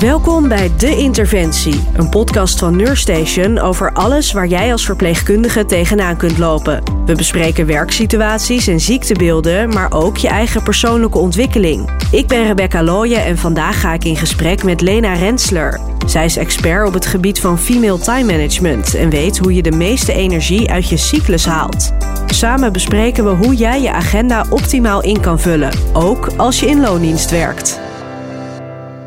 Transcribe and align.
Welkom 0.00 0.48
bij 0.48 0.70
De 0.76 0.96
Interventie, 0.96 1.80
een 1.96 2.08
podcast 2.08 2.58
van 2.58 2.76
Nurstation 2.76 3.58
over 3.58 3.92
alles 3.92 4.32
waar 4.32 4.46
jij 4.46 4.72
als 4.72 4.84
verpleegkundige 4.84 5.64
tegenaan 5.64 6.16
kunt 6.16 6.38
lopen. 6.38 6.82
We 7.06 7.14
bespreken 7.14 7.66
werksituaties 7.66 8.66
en 8.66 8.80
ziektebeelden, 8.80 9.68
maar 9.68 9.92
ook 9.92 10.16
je 10.16 10.28
eigen 10.28 10.62
persoonlijke 10.62 11.18
ontwikkeling. 11.18 11.90
Ik 12.10 12.26
ben 12.26 12.46
Rebecca 12.46 12.82
Looyen 12.82 13.24
en 13.24 13.38
vandaag 13.38 13.80
ga 13.80 13.92
ik 13.92 14.04
in 14.04 14.16
gesprek 14.16 14.62
met 14.62 14.80
Lena 14.80 15.12
Rensler. 15.12 15.80
Zij 16.06 16.24
is 16.24 16.36
expert 16.36 16.86
op 16.86 16.94
het 16.94 17.06
gebied 17.06 17.40
van 17.40 17.58
female 17.58 17.98
time 17.98 18.32
management 18.32 18.94
en 18.94 19.10
weet 19.10 19.38
hoe 19.38 19.54
je 19.54 19.62
de 19.62 19.76
meeste 19.76 20.12
energie 20.12 20.70
uit 20.70 20.88
je 20.88 20.96
cyclus 20.96 21.46
haalt. 21.46 21.92
Samen 22.26 22.72
bespreken 22.72 23.24
we 23.24 23.46
hoe 23.46 23.54
jij 23.54 23.82
je 23.82 23.92
agenda 23.92 24.44
optimaal 24.50 25.02
in 25.02 25.20
kan 25.20 25.40
vullen, 25.40 25.72
ook 25.92 26.28
als 26.36 26.60
je 26.60 26.66
in 26.66 26.80
loondienst 26.80 27.30
werkt. 27.30 27.89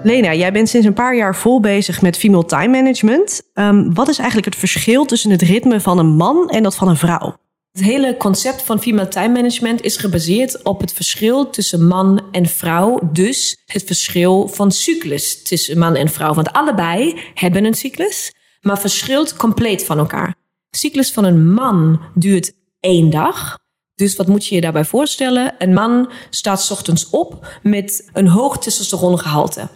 Lena, 0.04 0.34
jij 0.34 0.52
bent 0.52 0.70
sinds 0.70 0.88
een 0.88 0.94
paar 0.94 1.16
jaar 1.16 1.36
vol 1.36 1.60
bezig 1.60 2.02
met 2.02 2.18
female 2.18 2.46
time 2.46 2.68
management. 2.68 3.42
Um, 3.54 3.94
wat 3.94 4.08
is 4.08 4.18
eigenlijk 4.18 4.48
het 4.48 4.56
verschil 4.56 5.06
tussen 5.06 5.32
het 5.32 5.42
ritme 5.42 5.82
van 5.82 5.98
een 5.98 6.16
man 6.16 6.50
en 6.50 6.64
dat 6.64 6.76
van 6.76 6.88
een 6.88 6.98
vrouw? 6.98 7.36
Het 7.72 7.84
hele 7.84 8.18
concept 8.18 8.62
van 8.62 8.82
female 8.82 9.08
time 9.08 9.34
management 9.34 9.82
is 9.82 9.98
gebaseerd 9.98 10.64
op 10.64 10.82
het 10.82 10.94
verschil 10.94 11.50
tussen 11.50 11.88
man 11.88 12.22
en 12.32 12.46
vrouw. 12.46 13.00
Dus 13.12 13.62
het 13.66 13.84
verschil 13.84 14.48
van 14.48 14.72
cyclus 14.72 15.44
tussen 15.44 15.78
man 15.78 15.96
en 15.96 16.10
vrouw. 16.10 16.34
Want 16.34 16.54
allebei 16.54 17.22
hebben 17.34 17.66
een 17.66 17.74
cyclus, 17.74 18.34
maar 18.62 18.80
verschilt 18.80 19.36
compleet 19.36 19.86
van 19.86 19.98
elkaar. 19.98 20.36
De 20.70 20.78
cyclus 20.78 21.12
van 21.12 21.24
een 21.24 21.54
man 21.54 22.02
duurt 22.14 22.54
één 22.80 23.10
dag. 23.10 23.58
Dus 23.96 24.16
wat 24.16 24.28
moet 24.28 24.46
je 24.46 24.56
je 24.56 24.62
daarbij 24.62 24.86
voorstellen? 24.86 25.56
Een 25.58 25.74
man 25.74 26.10
staat 26.30 26.72
ochtends 26.72 27.10
op 27.10 27.48
met 27.62 28.10
een 28.14 28.28
hoog 28.28 28.58
testosterongehalte. 28.58 29.68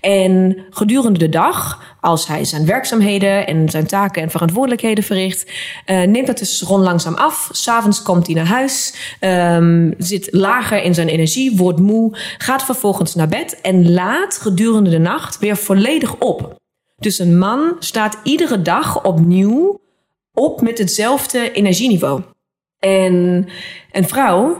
En 0.00 0.64
gedurende 0.70 1.18
de 1.18 1.28
dag, 1.28 1.82
als 2.00 2.26
hij 2.26 2.44
zijn 2.44 2.66
werkzaamheden 2.66 3.46
en 3.46 3.68
zijn 3.68 3.86
taken 3.86 4.22
en 4.22 4.30
verantwoordelijkheden 4.30 5.04
verricht, 5.04 5.50
uh, 5.86 6.02
neemt 6.02 6.26
dat 6.26 6.36
testosteron 6.36 6.82
langzaam 6.82 7.14
af. 7.14 7.48
S'avonds 7.52 8.02
komt 8.02 8.26
hij 8.26 8.34
naar 8.34 8.46
huis, 8.46 8.94
um, 9.20 9.94
zit 9.98 10.28
lager 10.30 10.82
in 10.82 10.94
zijn 10.94 11.08
energie, 11.08 11.56
wordt 11.56 11.80
moe, 11.80 12.16
gaat 12.38 12.64
vervolgens 12.64 13.14
naar 13.14 13.28
bed 13.28 13.60
en 13.60 13.92
laat 13.92 14.38
gedurende 14.38 14.90
de 14.90 14.98
nacht 14.98 15.38
weer 15.38 15.56
volledig 15.56 16.14
op. 16.18 16.60
Dus 16.98 17.18
een 17.18 17.38
man 17.38 17.76
staat 17.78 18.18
iedere 18.22 18.62
dag 18.62 19.04
opnieuw 19.04 19.80
op 20.32 20.60
met 20.60 20.78
hetzelfde 20.78 21.52
energieniveau. 21.52 22.22
En 22.82 23.48
een 23.92 24.08
vrouw 24.08 24.56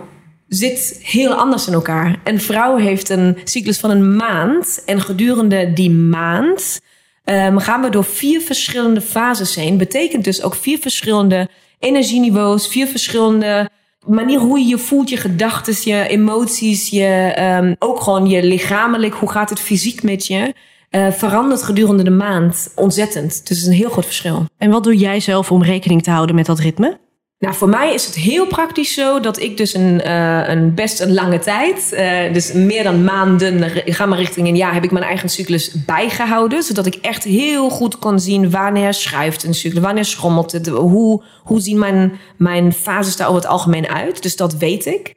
zit 0.48 1.00
heel 1.02 1.32
anders 1.32 1.66
in 1.66 1.72
elkaar. 1.72 2.20
Een 2.24 2.40
vrouw 2.40 2.76
heeft 2.76 3.08
een 3.08 3.36
cyclus 3.44 3.78
van 3.78 3.90
een 3.90 4.16
maand. 4.16 4.82
En 4.86 5.00
gedurende 5.00 5.72
die 5.72 5.90
maand 5.90 6.80
um, 7.24 7.58
gaan 7.58 7.82
we 7.82 7.88
door 7.88 8.04
vier 8.04 8.40
verschillende 8.40 9.00
fases 9.00 9.54
heen. 9.54 9.76
Betekent 9.76 10.24
dus 10.24 10.42
ook 10.42 10.54
vier 10.54 10.78
verschillende 10.78 11.48
energieniveaus, 11.78 12.68
vier 12.68 12.86
verschillende 12.86 13.70
manieren 14.06 14.46
hoe 14.46 14.58
je 14.58 14.66
je 14.66 14.78
voelt, 14.78 15.08
je 15.08 15.16
gedachten, 15.16 15.74
je 15.84 16.08
emoties, 16.08 16.88
je, 16.88 17.36
um, 17.60 17.76
ook 17.78 18.00
gewoon 18.00 18.26
je 18.26 18.42
lichamelijk, 18.42 19.14
hoe 19.14 19.30
gaat 19.30 19.50
het 19.50 19.60
fysiek 19.60 20.02
met 20.02 20.26
je. 20.26 20.54
Uh, 20.90 21.10
verandert 21.10 21.62
gedurende 21.62 22.02
de 22.02 22.10
maand 22.10 22.72
ontzettend. 22.74 23.30
Dus 23.30 23.56
het 23.56 23.58
is 23.58 23.66
een 23.66 23.72
heel 23.72 23.90
groot 23.90 24.04
verschil. 24.04 24.44
En 24.58 24.70
wat 24.70 24.84
doe 24.84 24.96
jij 24.96 25.20
zelf 25.20 25.50
om 25.50 25.62
rekening 25.62 26.02
te 26.02 26.10
houden 26.10 26.34
met 26.34 26.46
dat 26.46 26.58
ritme? 26.58 26.98
Nou, 27.42 27.54
voor 27.54 27.68
mij 27.68 27.94
is 27.94 28.06
het 28.06 28.14
heel 28.14 28.46
praktisch 28.46 28.94
zo 28.94 29.20
dat 29.20 29.40
ik 29.40 29.56
dus 29.56 29.74
een, 29.74 30.00
uh, 30.06 30.48
een 30.48 30.74
best 30.74 31.00
een 31.00 31.14
lange 31.14 31.38
tijd, 31.38 31.90
uh, 31.92 32.32
dus 32.32 32.52
meer 32.52 32.82
dan 32.82 33.04
maanden, 33.04 33.70
ga 33.84 34.06
maar 34.06 34.18
richting 34.18 34.48
een 34.48 34.56
jaar, 34.56 34.74
heb 34.74 34.84
ik 34.84 34.90
mijn 34.90 35.04
eigen 35.04 35.28
cyclus 35.28 35.72
bijgehouden. 35.86 36.62
Zodat 36.62 36.86
ik 36.86 36.94
echt 36.94 37.24
heel 37.24 37.68
goed 37.70 37.98
kon 37.98 38.20
zien 38.20 38.50
wanneer 38.50 38.94
schuift 38.94 39.44
een 39.44 39.54
cyclus, 39.54 39.82
wanneer 39.82 40.04
schommelt 40.04 40.52
het, 40.52 40.66
hoe, 40.68 41.22
hoe 41.42 41.60
zien 41.60 41.78
mijn, 41.78 42.12
mijn 42.36 42.72
fases 42.72 43.16
daar 43.16 43.28
over 43.28 43.40
het 43.40 43.50
algemeen 43.50 43.88
uit. 43.88 44.22
Dus 44.22 44.36
dat 44.36 44.54
weet 44.54 44.86
ik. 44.86 45.14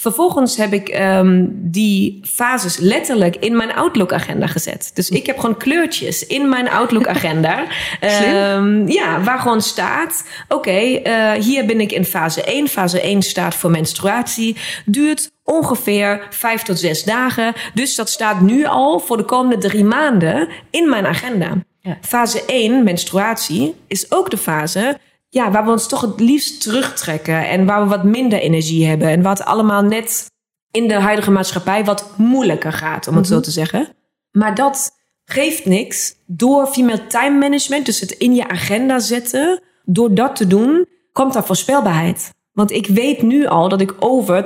Vervolgens 0.00 0.56
heb 0.56 0.72
ik 0.72 0.98
um, 1.00 1.50
die 1.52 2.20
fases 2.22 2.76
letterlijk 2.76 3.36
in 3.36 3.56
mijn 3.56 3.74
Outlook-agenda 3.74 4.46
gezet. 4.46 4.90
Dus 4.94 5.08
ik 5.08 5.26
heb 5.26 5.38
gewoon 5.38 5.56
kleurtjes 5.56 6.26
in 6.26 6.48
mijn 6.48 6.70
Outlook-agenda. 6.70 7.66
um, 8.54 8.88
ja, 8.88 9.22
waar 9.22 9.38
gewoon 9.38 9.60
staat: 9.60 10.24
oké, 10.48 10.54
okay, 10.54 11.02
uh, 11.36 11.42
hier 11.42 11.66
ben 11.66 11.80
ik 11.80 11.92
in 11.92 12.04
fase 12.04 12.42
1. 12.42 12.68
Fase 12.68 13.00
1 13.00 13.22
staat 13.22 13.54
voor 13.54 13.70
menstruatie. 13.70 14.56
Duurt 14.84 15.30
ongeveer 15.44 16.26
vijf 16.30 16.62
tot 16.62 16.78
zes 16.78 17.04
dagen. 17.04 17.54
Dus 17.74 17.94
dat 17.94 18.10
staat 18.10 18.40
nu 18.40 18.64
al 18.64 19.00
voor 19.00 19.16
de 19.16 19.24
komende 19.24 19.68
drie 19.68 19.84
maanden 19.84 20.48
in 20.70 20.88
mijn 20.88 21.06
agenda. 21.06 21.52
Ja. 21.80 21.98
Fase 22.00 22.44
1, 22.46 22.84
menstruatie, 22.84 23.74
is 23.86 24.12
ook 24.12 24.30
de 24.30 24.38
fase 24.38 24.98
ja, 25.28 25.50
waar 25.50 25.64
we 25.64 25.70
ons 25.70 25.88
toch 25.88 26.00
het 26.00 26.20
liefst 26.20 26.62
terugtrekken 26.62 27.48
en 27.48 27.66
waar 27.66 27.82
we 27.82 27.88
wat 27.88 28.04
minder 28.04 28.38
energie 28.38 28.86
hebben 28.86 29.08
en 29.08 29.22
wat 29.22 29.44
allemaal 29.44 29.82
net 29.82 30.30
in 30.70 30.88
de 30.88 30.94
huidige 30.94 31.30
maatschappij 31.30 31.84
wat 31.84 32.10
moeilijker 32.16 32.72
gaat, 32.72 33.08
om 33.08 33.16
het 33.16 33.26
zo 33.26 33.34
mhm. 33.34 33.42
te 33.42 33.50
zeggen. 33.50 33.88
Maar 34.30 34.54
dat 34.54 34.90
geeft 35.24 35.64
niks. 35.64 36.14
Door 36.26 36.66
female 36.66 37.06
time 37.06 37.38
management, 37.38 37.86
dus 37.86 38.00
het 38.00 38.10
in 38.10 38.34
je 38.34 38.48
agenda 38.48 38.98
zetten, 38.98 39.62
door 39.84 40.14
dat 40.14 40.36
te 40.36 40.46
doen, 40.46 40.86
komt 41.12 41.32
daar 41.32 41.44
voorspelbaarheid. 41.44 42.30
Want 42.52 42.70
ik 42.70 42.86
weet 42.86 43.22
nu 43.22 43.46
al 43.46 43.68
dat 43.68 43.80
ik 43.80 43.94
over 43.98 44.44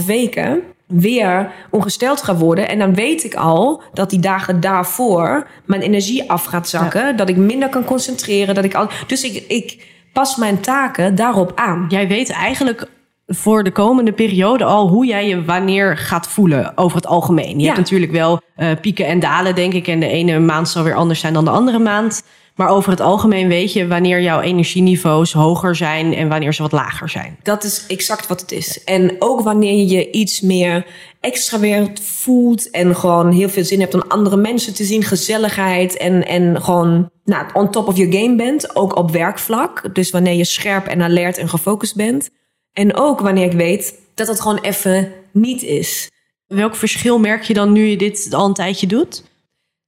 2,5 0.00 0.06
weken 0.06 0.62
weer 0.86 1.52
ongesteld 1.70 2.22
ga 2.22 2.36
worden. 2.36 2.68
En 2.68 2.78
dan 2.78 2.94
weet 2.94 3.24
ik 3.24 3.34
al 3.34 3.82
dat 3.92 4.10
die 4.10 4.20
dagen 4.20 4.60
daarvoor 4.60 5.48
mijn 5.64 5.82
energie 5.82 6.30
af 6.30 6.44
gaat 6.44 6.68
zakken. 6.68 7.16
Dat 7.16 7.28
ik 7.28 7.36
minder 7.36 7.68
kan 7.68 7.84
concentreren. 7.84 8.54
Dat 8.54 8.64
ik 8.64 8.74
al, 8.74 8.88
dus 9.06 9.24
ik, 9.24 9.44
ik 9.48 9.93
pas 10.14 10.36
mijn 10.36 10.60
taken 10.60 11.14
daarop 11.14 11.52
aan. 11.54 11.86
Jij 11.88 12.08
weet 12.08 12.30
eigenlijk 12.30 12.88
voor 13.26 13.64
de 13.64 13.70
komende 13.70 14.12
periode 14.12 14.64
al 14.64 14.88
hoe 14.88 15.06
jij 15.06 15.28
je 15.28 15.44
wanneer 15.44 15.96
gaat 15.96 16.28
voelen 16.28 16.76
over 16.76 16.96
het 16.96 17.06
algemeen. 17.06 17.58
Je 17.58 17.66
hebt 17.66 17.78
natuurlijk 17.78 18.12
wel 18.12 18.40
uh, 18.56 18.70
pieken 18.80 19.06
en 19.06 19.20
dalen, 19.20 19.54
denk 19.54 19.72
ik. 19.72 19.86
En 19.88 20.00
de 20.00 20.08
ene 20.08 20.38
maand 20.38 20.68
zal 20.68 20.82
weer 20.82 20.94
anders 20.94 21.20
zijn 21.20 21.32
dan 21.32 21.44
de 21.44 21.50
andere 21.50 21.78
maand. 21.78 22.24
Maar 22.54 22.68
over 22.68 22.90
het 22.90 23.00
algemeen 23.00 23.48
weet 23.48 23.72
je 23.72 23.86
wanneer 23.86 24.20
jouw 24.20 24.40
energieniveaus 24.40 25.32
hoger 25.32 25.76
zijn 25.76 26.14
en 26.14 26.28
wanneer 26.28 26.54
ze 26.54 26.62
wat 26.62 26.72
lager 26.72 27.08
zijn. 27.08 27.36
Dat 27.42 27.64
is 27.64 27.86
exact 27.86 28.26
wat 28.26 28.40
het 28.40 28.52
is. 28.52 28.84
En 28.84 29.16
ook 29.18 29.40
wanneer 29.40 29.86
je 29.86 30.10
iets 30.10 30.40
meer 30.40 30.86
extravert 31.20 32.00
voelt 32.00 32.70
en 32.70 32.96
gewoon 32.96 33.32
heel 33.32 33.48
veel 33.48 33.64
zin 33.64 33.80
hebt 33.80 33.94
om 33.94 34.04
andere 34.08 34.36
mensen 34.36 34.74
te 34.74 34.84
zien, 34.84 35.02
gezelligheid 35.02 35.96
en, 35.96 36.26
en 36.26 36.62
gewoon 36.62 37.10
nou, 37.24 37.46
on 37.52 37.70
top 37.70 37.88
of 37.88 37.96
your 37.96 38.12
game 38.12 38.36
bent, 38.36 38.76
ook 38.76 38.96
op 38.96 39.10
werkvlak. 39.10 39.94
Dus 39.94 40.10
wanneer 40.10 40.34
je 40.34 40.44
scherp 40.44 40.86
en 40.86 41.02
alert 41.02 41.38
en 41.38 41.48
gefocust 41.48 41.96
bent. 41.96 42.30
En 42.72 42.96
ook 42.96 43.20
wanneer 43.20 43.44
ik 43.44 43.52
weet 43.52 44.00
dat 44.14 44.28
het 44.28 44.40
gewoon 44.40 44.58
even 44.58 45.12
niet 45.32 45.62
is. 45.62 46.10
Welk 46.46 46.76
verschil 46.76 47.18
merk 47.18 47.42
je 47.42 47.54
dan 47.54 47.72
nu 47.72 47.84
je 47.84 47.96
dit 47.96 48.28
al 48.30 48.46
een 48.46 48.54
tijdje 48.54 48.86
doet? 48.86 49.24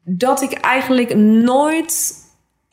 Dat 0.05 0.43
ik 0.43 0.53
eigenlijk 0.53 1.17
nooit 1.17 2.25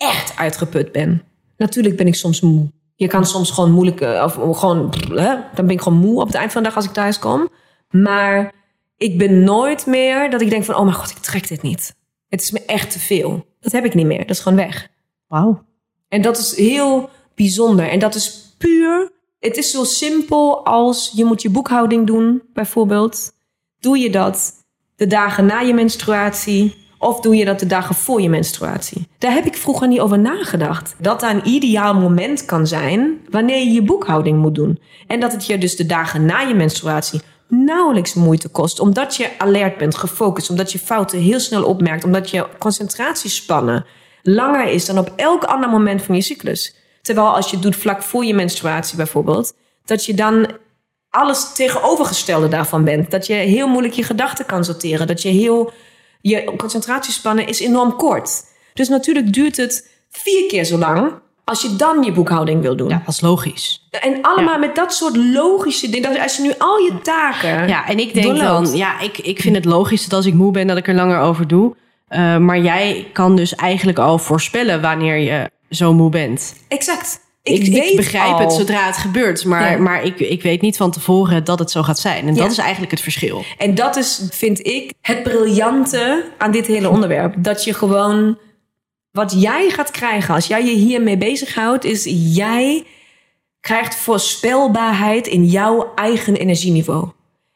echt 0.10 0.38
uitgeput 0.38 0.92
ben. 0.92 1.24
Natuurlijk 1.58 1.98
ben 1.98 2.08
ik 2.08 2.16
soms 2.16 2.42
moe. 2.42 2.72
Je 2.96 3.08
kan 3.08 3.26
soms 3.26 3.52
gewoon 3.52 3.72
moeilijk, 3.72 4.02
eh, 4.02 4.38
of 4.40 4.58
gewoon, 4.58 4.94
hè, 5.10 5.36
dan 5.56 5.66
ben 5.66 5.70
ik 5.70 5.82
gewoon 5.82 6.00
moe 6.00 6.22
op 6.22 6.28
het 6.28 6.36
eind 6.36 6.52
van 6.52 6.62
de 6.62 6.68
dag 6.68 6.78
als 6.78 6.86
ik 6.86 6.92
thuis 6.92 7.20
kom. 7.20 7.50
Maar 7.90 8.54
ik 8.98 9.18
ben 9.18 9.44
nooit 9.44 9.86
meer 9.86 10.30
dat 10.30 10.42
ik 10.42 10.50
denk 10.50 10.64
van, 10.64 10.76
oh 10.76 10.84
mijn 10.84 10.96
god, 10.96 11.10
ik 11.10 11.18
trek 11.18 11.48
dit 11.48 11.62
niet. 11.62 11.96
Het 12.30 12.42
is 12.42 12.52
me 12.52 12.66
echt 12.66 12.92
te 12.92 13.00
veel. 13.00 13.46
Dat 13.60 13.72
heb 13.72 13.86
ik 13.86 13.94
niet 13.94 14.06
meer. 14.06 14.20
Dat 14.20 14.30
is 14.30 14.40
gewoon 14.40 14.58
weg. 14.58 14.90
Wauw. 15.28 15.64
En 16.08 16.22
dat 16.22 16.38
is 16.38 16.56
heel 16.56 17.10
bijzonder. 17.36 17.90
En 17.90 18.00
dat 18.00 18.16
is 18.16 18.56
puur. 18.58 19.12
Het 19.40 19.58
is 19.58 19.72
zo 19.72 19.84
simpel 19.84 20.66
als 20.66 21.12
je 21.16 21.26
moet 21.26 21.42
je 21.42 21.50
boekhouding 21.50 22.08
doen, 22.08 22.44
bijvoorbeeld. 22.54 23.32
Doe 23.80 23.98
je 23.98 24.10
dat 24.10 24.54
de 24.96 25.08
dagen 25.08 25.46
na 25.46 25.60
je 25.60 25.74
menstruatie? 25.74 26.76
Of 27.04 27.20
doe 27.20 27.36
je 27.36 27.46
dat 27.46 27.60
de 27.60 27.68
dagen 27.68 27.96
voor 27.96 28.22
je 28.22 28.30
menstruatie? 28.30 29.08
Daar 29.18 29.34
heb 29.34 29.46
ik 29.46 29.56
vroeger 29.56 29.88
niet 29.88 30.00
over 30.00 30.20
nagedacht. 30.20 30.96
Dat 30.98 31.20
daar 31.20 31.36
een 31.36 31.48
ideaal 31.48 31.94
moment 31.94 32.46
kan 32.46 32.68
zijn 32.68 33.20
wanneer 33.30 33.58
je 33.58 33.72
je 33.72 33.82
boekhouding 33.82 34.38
moet 34.38 34.56
doen. 34.56 34.80
En 35.08 35.20
dat 35.20 35.32
het 35.32 35.46
je 35.46 35.58
dus 35.58 35.76
de 35.76 35.86
dagen 35.86 36.26
na 36.26 36.40
je 36.40 36.54
menstruatie 36.54 37.22
nauwelijks 37.48 38.14
moeite 38.14 38.50
kost. 38.50 38.80
Omdat 38.80 39.16
je 39.16 39.30
alert 39.38 39.78
bent, 39.78 39.96
gefocust, 39.96 40.50
omdat 40.50 40.72
je 40.72 40.80
fouten 40.80 41.20
heel 41.20 41.40
snel 41.40 41.64
opmerkt, 41.64 42.04
omdat 42.04 42.30
je 42.30 42.48
concentratiespannen 42.60 43.86
langer 44.22 44.68
is 44.68 44.86
dan 44.86 44.98
op 44.98 45.14
elk 45.16 45.44
ander 45.44 45.70
moment 45.70 46.02
van 46.02 46.16
je 46.16 46.22
cyclus. 46.22 46.76
Terwijl 47.02 47.36
als 47.36 47.50
je 47.50 47.56
het 47.56 47.64
doet 47.64 47.76
vlak 47.76 48.02
voor 48.02 48.26
je 48.26 48.34
menstruatie 48.34 48.98
bijvoorbeeld, 48.98 49.54
dat 49.86 50.06
je 50.06 50.14
dan 50.14 50.48
alles 51.10 51.54
tegenovergestelde 51.54 52.48
daarvan 52.48 52.84
bent. 52.84 53.12
Dat 53.12 53.28
je 53.28 53.34
heel 53.34 53.68
moeilijk 53.68 53.94
je 53.94 54.04
gedachten 54.04 54.46
kan 54.46 54.66
sorteren. 54.66 55.08
Dat 55.08 55.22
je 55.22 55.30
heel 55.30 55.72
je 56.24 56.54
concentratiespannen 56.58 57.48
is 57.48 57.60
enorm 57.60 57.96
kort. 57.96 58.44
Dus 58.74 58.88
natuurlijk 58.88 59.34
duurt 59.34 59.58
het 59.58 59.90
vier 60.10 60.48
keer 60.48 60.64
zo 60.64 60.78
lang 60.78 61.14
als 61.44 61.62
je 61.62 61.76
dan 61.76 62.04
je 62.04 62.12
boekhouding 62.12 62.62
wil 62.62 62.76
doen. 62.76 62.90
Ja, 62.90 63.02
dat 63.06 63.14
is 63.14 63.22
logisch. 63.22 63.88
En 63.92 64.22
allemaal 64.22 64.60
met 64.60 64.76
dat 64.76 64.94
soort 64.94 65.16
logische 65.16 65.90
dingen. 65.90 66.22
Als 66.22 66.36
je 66.36 66.42
nu 66.42 66.54
al 66.58 66.78
je 66.78 67.00
taken. 67.02 67.68
Ja, 67.68 67.88
en 67.88 68.00
ik 68.00 68.14
denk 68.14 68.38
dan, 68.38 68.76
ja, 68.76 69.00
ik, 69.00 69.18
ik 69.18 69.42
vind 69.42 69.56
het 69.56 69.66
logisch 69.66 70.04
dat 70.04 70.14
als 70.14 70.26
ik 70.26 70.34
moe 70.34 70.52
ben, 70.52 70.68
dat 70.68 70.78
ik 70.78 70.88
er 70.88 70.94
langer 70.94 71.20
over 71.20 71.48
doe. 71.48 71.76
Uh, 72.10 72.38
maar 72.38 72.60
jij 72.60 73.08
kan 73.14 73.36
dus 73.36 73.56
eigenlijk 73.56 73.98
al 73.98 74.20
voorspellen 74.20 74.82
wanneer 74.82 75.18
je 75.18 75.50
zo 75.70 75.94
moe 75.94 76.10
bent. 76.10 76.56
Exact. 76.68 77.20
Ik, 77.44 77.68
ik, 77.68 77.84
ik 77.84 77.96
begrijp 77.96 78.38
het 78.38 78.54
zodra 78.54 78.86
het 78.86 78.98
gebeurt, 78.98 79.46
maar, 79.46 79.72
ja. 79.72 79.78
maar 79.78 80.04
ik, 80.04 80.20
ik 80.20 80.42
weet 80.42 80.62
niet 80.62 80.78
van 80.78 80.92
tevoren 80.92 81.44
dat 81.44 81.60
het 81.60 81.72
zo 81.72 81.84
gaat 81.84 82.00
zijn. 82.00 82.28
En 82.28 82.36
ja. 82.36 82.42
dat 82.42 82.52
is 82.52 82.58
eigenlijk 82.58 82.92
het 82.92 83.02
verschil. 83.02 83.44
En 83.58 83.76
dat 83.76 83.96
is, 83.96 84.28
vind 84.32 84.68
ik, 84.68 84.94
het 85.02 85.24
briljante 85.24 86.32
aan 86.38 86.52
dit 86.52 86.68
hele 86.68 86.90
onderwerp. 86.90 87.34
Dat 87.38 87.64
je 87.64 87.74
gewoon, 87.74 88.38
wat 89.12 89.42
jij 89.42 89.70
gaat 89.70 89.92
krijgen 89.92 90.34
als 90.36 90.48
jij 90.48 90.66
je 90.66 90.76
hiermee 90.76 91.18
bezighoudt, 91.18 91.84
is 91.84 92.04
jij 92.36 92.86
krijgt 93.60 93.96
voorspelbaarheid 93.96 95.28
in 95.28 95.46
jouw 95.46 95.92
eigen 95.96 96.36
energieniveau. 96.36 97.10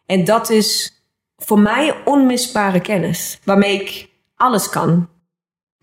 En 0.05 0.23
dat 0.23 0.49
is 0.49 1.01
voor 1.37 1.59
mij 1.59 1.95
onmisbare 2.05 2.79
kennis, 2.81 3.39
waarmee 3.43 3.81
ik 3.81 4.09
alles 4.35 4.69
kan. 4.69 5.09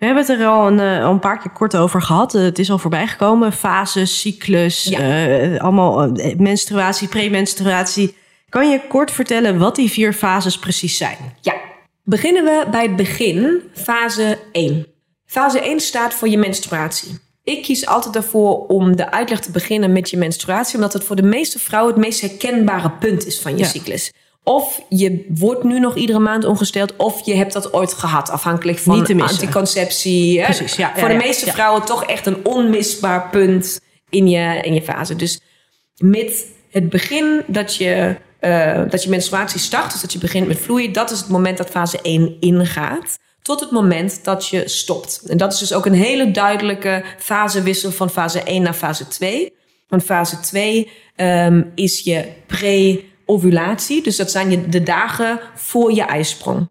We 0.05 0.11
hebben 0.11 0.27
het 0.29 0.41
er 0.41 0.47
al 0.47 0.67
een, 0.67 0.79
uh, 0.79 1.09
een 1.09 1.19
paar 1.19 1.39
keer 1.39 1.51
kort 1.51 1.77
over 1.77 2.03
gehad. 2.03 2.35
Uh, 2.35 2.43
het 2.43 2.59
is 2.59 2.71
al 2.71 2.79
voorbij 2.79 3.07
gekomen. 3.07 3.53
Fases, 3.53 4.21
cyclus, 4.21 4.85
ja. 4.85 5.29
uh, 5.29 5.61
allemaal 5.61 6.13
menstruatie, 6.37 7.09
premenstruatie. 7.09 8.17
Kan 8.49 8.71
je 8.71 8.81
kort 8.89 9.11
vertellen 9.11 9.59
wat 9.59 9.77
die 9.77 9.91
vier 9.91 10.13
fases 10.13 10.59
precies 10.59 10.97
zijn? 10.97 11.17
Ja, 11.41 11.55
beginnen 12.03 12.45
we 12.45 12.67
bij 12.71 12.83
het 12.83 12.97
begin, 12.97 13.63
fase 13.75 14.39
1. 14.53 14.87
Fase 15.27 15.61
1 15.61 15.81
staat 15.81 16.15
voor 16.15 16.29
je 16.29 16.39
menstruatie. 16.39 17.19
Ik 17.43 17.63
kies 17.63 17.87
altijd 17.87 18.17
ervoor 18.17 18.67
om 18.67 18.97
de 18.97 19.11
uitleg 19.11 19.41
te 19.41 19.51
beginnen 19.51 19.93
met 19.93 20.11
je 20.11 20.17
menstruatie, 20.17 20.75
omdat 20.75 20.93
het 20.93 21.05
voor 21.05 21.17
de 21.17 21.23
meeste 21.23 21.59
vrouwen 21.59 21.93
het 21.93 22.03
meest 22.03 22.21
herkenbare 22.21 22.91
punt 22.91 23.27
is 23.27 23.41
van 23.41 23.53
je 23.53 23.59
ja. 23.59 23.65
cyclus. 23.69 24.13
Of 24.45 24.83
je 24.89 25.27
wordt 25.29 25.65
nu 25.65 25.81
nog 25.81 25.97
iedere 25.97 26.19
maand 26.19 26.45
ongesteld, 26.45 26.97
of 26.97 27.27
je 27.27 27.35
hebt 27.35 27.53
dat 27.53 27.73
ooit 27.73 27.93
gehad, 27.93 28.31
afhankelijk 28.31 28.79
van 28.79 29.21
anticonceptie. 29.21 30.43
Precies, 30.43 30.77
ja, 30.77 30.93
Voor 30.97 31.09
ja, 31.11 31.19
de 31.19 31.25
meeste 31.25 31.51
vrouwen 31.51 31.85
toch 31.85 32.05
echt 32.05 32.27
een 32.27 32.47
onmisbaar 32.47 33.31
punt 33.31 33.81
in 34.09 34.29
je, 34.29 34.61
in 34.63 34.75
je 34.75 34.83
fase. 34.83 35.17
Dus 35.17 35.41
met 35.97 36.47
het 36.71 36.89
begin 36.89 37.43
dat 37.47 37.77
je, 37.77 38.17
uh, 38.41 38.83
dat 38.89 39.03
je 39.03 39.09
menstruatie 39.11 39.61
start, 39.61 39.93
dus 39.93 40.01
dat 40.01 40.13
je 40.13 40.19
begint 40.19 40.47
met 40.47 40.59
vloeien, 40.59 40.93
dat 40.93 41.11
is 41.11 41.19
het 41.19 41.29
moment 41.29 41.57
dat 41.57 41.71
fase 41.71 41.99
1 42.03 42.37
ingaat. 42.41 43.19
Tot 43.43 43.61
het 43.61 43.71
moment 43.71 44.25
dat 44.25 44.49
je 44.49 44.69
stopt. 44.69 45.23
En 45.27 45.37
dat 45.37 45.53
is 45.53 45.59
dus 45.59 45.73
ook 45.73 45.87
een 45.87 45.95
hele 45.95 46.31
duidelijke 46.31 47.05
fasewissel 47.19 47.91
van 47.91 48.11
fase 48.11 48.43
1 48.43 48.63
naar 48.63 48.75
fase 48.75 49.09
2. 49.09 49.53
Want 49.89 50.05
fase 50.05 50.41
2 50.41 50.91
um, 51.17 51.73
is 51.75 52.01
je 52.01 52.33
pre- 52.47 53.13
ovulatie. 53.27 54.03
Dus 54.03 54.17
dat 54.17 54.31
zijn 54.31 54.71
de 54.71 54.83
dagen 54.83 55.41
voor 55.55 55.93
je 55.93 56.03
ijsprong. 56.03 56.69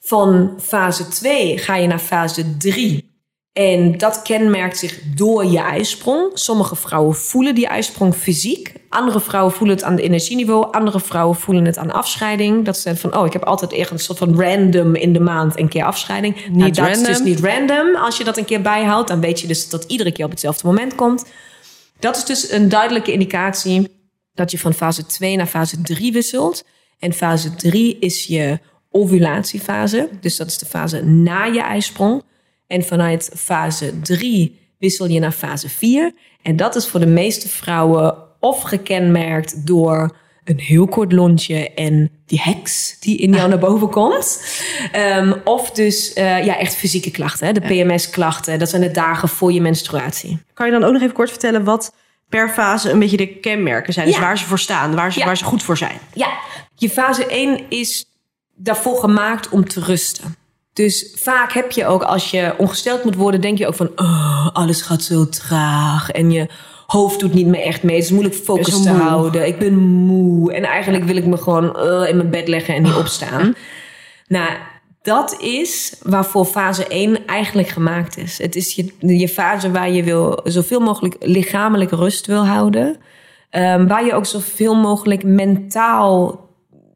Van 0.00 0.54
fase 0.62 1.08
2 1.08 1.58
ga 1.58 1.76
je 1.76 1.86
naar 1.86 1.98
fase 1.98 2.56
3. 2.56 3.12
En 3.54 3.98
dat 3.98 4.22
kenmerkt 4.22 4.78
zich 4.78 5.00
door 5.14 5.44
je 5.44 5.58
ijsprong. 5.58 6.30
Sommige 6.32 6.76
vrouwen 6.76 7.14
voelen 7.14 7.54
die 7.54 7.66
ijsprong 7.66 8.14
fysiek. 8.14 8.72
Andere 8.88 9.20
vrouwen 9.20 9.52
voelen 9.52 9.76
het 9.76 9.84
aan 9.84 9.92
het 9.92 10.00
energieniveau. 10.00 10.72
Andere 10.72 11.00
vrouwen 11.00 11.36
voelen 11.36 11.64
het 11.64 11.78
aan 11.78 11.92
afscheiding. 11.92 12.64
Dat 12.64 12.78
ze 12.78 12.96
van, 12.96 13.16
oh, 13.16 13.26
ik 13.26 13.32
heb 13.32 13.44
altijd 13.44 13.72
echt 13.72 13.90
een 13.90 13.98
soort 13.98 14.18
van 14.18 14.40
random 14.40 14.94
in 14.94 15.12
de 15.12 15.20
maand 15.20 15.58
een 15.58 15.68
keer 15.68 15.84
afscheiding. 15.84 16.34
Niet 16.34 16.56
nou, 16.56 16.70
dat 16.70 16.78
random. 16.78 17.02
is 17.02 17.06
dus 17.06 17.20
niet 17.20 17.40
random. 17.40 17.96
Als 17.96 18.16
je 18.16 18.24
dat 18.24 18.36
een 18.36 18.44
keer 18.44 18.62
bijhoudt, 18.62 19.08
dan 19.08 19.20
weet 19.20 19.40
je 19.40 19.46
dus 19.46 19.68
dat 19.68 19.84
iedere 19.84 20.12
keer 20.12 20.24
op 20.24 20.30
hetzelfde 20.30 20.66
moment 20.66 20.94
komt. 20.94 21.24
Dat 21.98 22.16
is 22.16 22.24
dus 22.24 22.50
een 22.50 22.68
duidelijke 22.68 23.12
indicatie 23.12 23.93
dat 24.34 24.50
je 24.50 24.58
van 24.58 24.74
fase 24.74 25.06
2 25.06 25.36
naar 25.36 25.46
fase 25.46 25.80
3 25.80 26.12
wisselt. 26.12 26.64
En 26.98 27.12
fase 27.12 27.54
3 27.54 27.98
is 27.98 28.24
je 28.26 28.58
ovulatiefase. 28.90 30.08
Dus 30.20 30.36
dat 30.36 30.46
is 30.46 30.58
de 30.58 30.66
fase 30.66 31.04
na 31.04 31.44
je 31.44 31.60
ijsprong. 31.60 32.22
En 32.66 32.84
vanuit 32.84 33.30
fase 33.36 34.00
3 34.00 34.58
wissel 34.78 35.06
je 35.06 35.20
naar 35.20 35.32
fase 35.32 35.68
4. 35.68 36.12
En 36.42 36.56
dat 36.56 36.76
is 36.76 36.86
voor 36.86 37.00
de 37.00 37.06
meeste 37.06 37.48
vrouwen 37.48 38.16
of 38.40 38.62
gekenmerkt 38.62 39.66
door 39.66 40.16
een 40.44 40.58
heel 40.58 40.86
kort 40.86 41.12
lontje 41.12 41.70
en 41.74 42.10
die 42.26 42.40
heks 42.42 42.96
die 43.00 43.16
in 43.16 43.32
jou 43.32 43.48
naar 43.50 43.58
boven 43.58 43.90
komt. 43.90 44.42
Um, 44.96 45.34
of 45.44 45.70
dus 45.70 46.16
uh, 46.16 46.44
ja, 46.44 46.58
echt 46.58 46.74
fysieke 46.74 47.10
klachten, 47.10 47.46
hè? 47.46 47.52
de 47.52 47.60
PMS-klachten. 47.60 48.58
Dat 48.58 48.70
zijn 48.70 48.82
de 48.82 48.90
dagen 48.90 49.28
voor 49.28 49.52
je 49.52 49.60
menstruatie. 49.60 50.38
Kan 50.54 50.66
je 50.66 50.72
dan 50.72 50.84
ook 50.84 50.92
nog 50.92 51.02
even 51.02 51.14
kort 51.14 51.30
vertellen 51.30 51.64
wat 51.64 51.94
per 52.34 52.48
fase 52.48 52.90
een 52.90 52.98
beetje 52.98 53.16
de 53.16 53.26
kenmerken 53.26 53.92
zijn? 53.92 54.06
Dus 54.06 54.14
Ja. 54.14 54.20
waar 54.20 54.38
ze 54.38 54.44
voor 54.44 54.58
staan, 54.58 54.94
waar 54.94 55.12
ze, 55.12 55.18
Ja. 55.18 55.24
waar 55.24 55.36
ze 55.36 55.44
goed 55.44 55.62
voor 55.62 55.76
zijn. 55.76 55.98
Ja, 56.14 56.28
je 56.74 56.90
fase 56.90 57.26
1 57.28 57.60
is 57.68 58.04
daarvoor 58.54 58.96
gemaakt 58.98 59.48
om 59.48 59.68
te 59.68 59.80
rusten. 59.80 60.36
Dus 60.72 61.12
vaak 61.16 61.52
heb 61.52 61.70
je 61.70 61.86
ook, 61.86 62.02
als 62.02 62.30
je 62.30 62.54
ongesteld 62.58 63.04
moet 63.04 63.14
worden, 63.14 63.40
denk 63.40 63.58
je 63.58 63.66
ook 63.66 63.74
van, 63.74 63.90
oh, 63.96 64.48
alles 64.52 64.82
gaat 64.82 65.02
zo 65.02 65.28
traag. 65.28 66.10
En 66.10 66.30
je 66.30 66.48
hoofd 66.86 67.20
doet 67.20 67.34
niet 67.34 67.46
meer 67.46 67.62
echt 67.62 67.82
mee. 67.82 67.94
Het 67.96 68.04
is 68.04 68.10
moeilijk 68.10 68.34
focus 68.34 68.82
te 68.82 68.88
moe. 68.92 68.98
houden. 69.00 69.46
Ik 69.46 69.58
ben 69.58 69.78
moe. 69.78 70.52
En 70.52 70.64
eigenlijk 70.64 71.04
wil 71.04 71.16
ik 71.16 71.26
me 71.26 71.36
gewoon 71.36 71.76
eh, 71.76 72.08
in 72.08 72.16
mijn 72.16 72.30
bed 72.30 72.48
leggen 72.48 72.74
en 72.74 72.82
niet 72.82 72.94
opstaan. 72.94 73.54
Nou, 74.26 74.50
dat 75.04 75.40
is 75.40 75.96
waarvoor 76.02 76.44
fase 76.44 76.86
1 76.86 77.26
eigenlijk 77.26 77.68
gemaakt 77.68 78.16
is. 78.16 78.38
Het 78.38 78.56
is 78.56 78.74
je, 78.74 78.92
je 79.18 79.28
fase 79.28 79.70
waar 79.70 79.90
je 79.90 80.02
wil, 80.02 80.40
zoveel 80.44 80.80
mogelijk 80.80 81.16
lichamelijke 81.20 81.96
rust 81.96 82.26
wil 82.26 82.46
houden. 82.46 82.96
Ehm, 83.50 83.86
waar 83.86 84.04
je 84.04 84.14
ook 84.14 84.26
zoveel 84.26 84.74
mogelijk 84.74 85.24
mentaal 85.24 86.40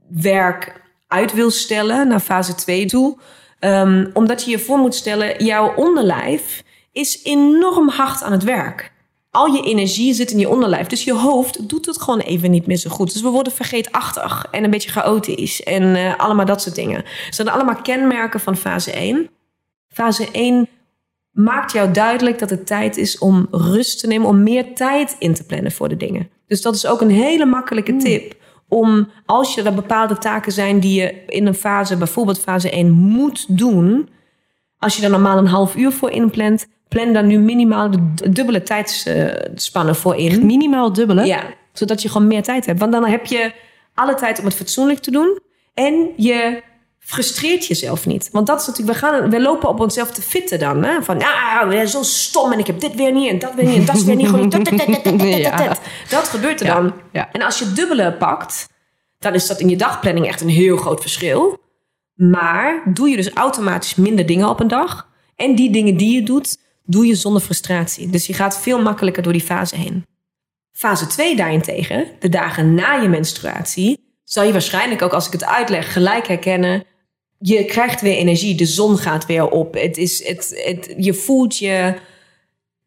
werk 0.08 0.82
uit 1.08 1.32
wil 1.32 1.50
stellen 1.50 2.08
naar 2.08 2.20
fase 2.20 2.54
2 2.54 2.86
toe. 2.86 3.18
Ehm, 3.58 4.10
omdat 4.12 4.44
je 4.44 4.50
je 4.50 4.58
voor 4.58 4.78
moet 4.78 4.94
stellen, 4.94 5.44
jouw 5.44 5.74
onderlijf 5.74 6.62
is 6.92 7.20
enorm 7.22 7.88
hard 7.88 8.22
aan 8.22 8.32
het 8.32 8.44
werk. 8.44 8.92
Al 9.30 9.46
je 9.46 9.62
energie 9.62 10.14
zit 10.14 10.30
in 10.30 10.38
je 10.38 10.48
onderlijf. 10.48 10.86
Dus 10.86 11.04
je 11.04 11.14
hoofd 11.14 11.68
doet 11.68 11.86
het 11.86 12.00
gewoon 12.00 12.20
even 12.20 12.50
niet 12.50 12.66
meer 12.66 12.76
zo 12.76 12.90
goed. 12.90 13.12
Dus 13.12 13.22
we 13.22 13.28
worden 13.28 13.52
vergeetachtig 13.52 14.46
en 14.50 14.64
een 14.64 14.70
beetje 14.70 14.90
chaotisch. 14.90 15.62
En 15.62 15.94
eh, 15.94 16.18
allemaal 16.18 16.46
dat 16.46 16.62
soort 16.62 16.74
dingen. 16.74 17.04
Dat 17.24 17.34
zijn 17.34 17.48
allemaal 17.48 17.82
kenmerken 17.82 18.40
van 18.40 18.56
fase 18.56 18.92
1. 18.92 19.30
Fase 19.88 20.30
1 20.30 20.68
maakt 21.30 21.72
jou 21.72 21.90
duidelijk 21.92 22.38
dat 22.38 22.50
het 22.50 22.66
tijd 22.66 22.96
is 22.96 23.18
om 23.18 23.48
rust 23.50 24.00
te 24.00 24.06
nemen. 24.06 24.28
Om 24.28 24.42
meer 24.42 24.74
tijd 24.74 25.16
in 25.18 25.34
te 25.34 25.44
plannen 25.44 25.72
voor 25.72 25.88
de 25.88 25.96
dingen. 25.96 26.30
Dus 26.46 26.62
dat 26.62 26.74
is 26.74 26.86
ook 26.86 27.00
een 27.00 27.10
hele 27.10 27.44
makkelijke 27.44 27.96
tip. 27.96 28.36
Om 28.68 29.10
als 29.26 29.56
er 29.56 29.74
bepaalde 29.74 30.18
taken 30.18 30.52
zijn 30.52 30.80
die 30.80 31.00
je 31.00 31.24
in 31.26 31.46
een 31.46 31.54
fase, 31.54 31.96
bijvoorbeeld 31.96 32.40
fase 32.40 32.70
1, 32.70 32.90
moet 32.90 33.58
doen. 33.58 34.08
Als 34.78 34.96
je 34.96 35.04
er 35.04 35.10
normaal 35.10 35.38
een 35.38 35.46
half 35.46 35.76
uur 35.76 35.92
voor 35.92 36.10
inplant, 36.10 36.66
plan 36.88 37.12
dan 37.12 37.26
nu 37.26 37.38
minimaal 37.38 37.90
de 37.90 38.30
dubbele 38.30 38.62
tijdsspannen 38.62 39.96
voor 39.96 40.16
in. 40.16 40.46
Minimaal 40.46 40.92
dubbele. 40.92 41.24
Ja, 41.26 41.42
zodat 41.72 42.02
je 42.02 42.08
gewoon 42.08 42.26
meer 42.26 42.42
tijd 42.42 42.66
hebt. 42.66 42.78
Want 42.80 42.92
dan 42.92 43.06
heb 43.06 43.26
je 43.26 43.52
alle 43.94 44.14
tijd 44.14 44.38
om 44.38 44.44
het 44.44 44.54
fatsoenlijk 44.54 44.98
te 44.98 45.10
doen. 45.10 45.40
En 45.74 46.12
je 46.16 46.62
frustreert 46.98 47.66
jezelf 47.66 48.06
niet. 48.06 48.28
Want 48.32 48.46
dat 48.46 48.60
is 48.60 48.66
natuurlijk, 48.66 49.00
we, 49.00 49.06
gaan, 49.06 49.30
we 49.30 49.40
lopen 49.40 49.68
op 49.68 49.80
onszelf 49.80 50.10
te 50.10 50.22
fitten 50.22 50.58
dan. 50.58 50.84
Hè? 50.84 51.02
Van, 51.02 51.18
ja, 51.18 51.66
we 51.66 51.72
zijn 51.72 51.88
zo 51.88 52.02
stom 52.02 52.52
en 52.52 52.58
ik 52.58 52.66
heb 52.66 52.80
dit 52.80 52.94
weer 52.94 53.12
niet 53.12 53.30
en 53.30 53.38
dat 53.38 53.54
weer 53.54 53.64
niet 53.64 53.76
en 53.76 53.84
dat 53.84 53.96
is 53.96 54.04
weer 54.04 54.16
niet 54.16 54.28
goed. 54.34 54.50
Dat, 54.50 54.64
dat, 54.64 54.78
dat, 54.78 55.80
dat, 56.10 56.28
gebeurt 56.28 56.60
er 56.60 56.66
Ja, 56.66 56.74
dan. 56.74 56.92
ja. 57.12 57.28
En 57.32 57.42
als 57.42 57.58
je 57.58 57.72
dubbele 57.72 58.12
pakt, 58.12 58.68
dan 59.18 59.34
is 59.34 59.46
dat 59.46 59.60
in 59.60 59.68
je 59.68 59.76
dagplanning 59.76 60.26
echt 60.26 60.40
een 60.40 60.48
heel 60.48 60.76
groot 60.76 61.00
verschil. 61.00 61.58
Maar 62.14 62.82
doe 62.84 63.08
je 63.08 63.16
dus 63.16 63.32
automatisch 63.32 63.94
minder 63.94 64.26
dingen 64.26 64.48
op 64.48 64.60
een 64.60 64.68
dag. 64.68 65.08
En 65.36 65.54
die 65.54 65.70
dingen 65.70 65.96
die 65.96 66.14
je 66.14 66.22
doet, 66.22 66.58
doe 66.88 67.06
je 67.06 67.14
zonder 67.14 67.42
frustratie. 67.42 68.10
Dus 68.10 68.26
je 68.26 68.32
gaat 68.32 68.60
veel 68.60 68.82
makkelijker 68.82 69.22
door 69.22 69.32
die 69.32 69.42
fase 69.42 69.76
heen. 69.76 70.06
Fase 70.72 71.06
2 71.06 71.36
daarentegen, 71.36 72.06
de 72.18 72.28
dagen 72.28 72.74
na 72.74 72.94
je 72.94 73.08
menstruatie, 73.08 73.98
zal 74.24 74.44
je 74.44 74.52
waarschijnlijk 74.52 75.02
ook 75.02 75.12
als 75.12 75.26
ik 75.26 75.32
het 75.32 75.44
uitleg 75.44 75.92
gelijk 75.92 76.26
herkennen. 76.26 76.84
Je 77.38 77.64
krijgt 77.64 78.00
weer 78.00 78.16
energie, 78.16 78.54
de 78.54 78.66
zon 78.66 78.98
gaat 78.98 79.26
weer 79.26 79.48
op. 79.48 79.74
Het 79.74 79.96
is, 79.96 80.26
het, 80.26 80.62
het, 80.64 80.94
je 80.96 81.14
voelt 81.14 81.58
je 81.58 81.94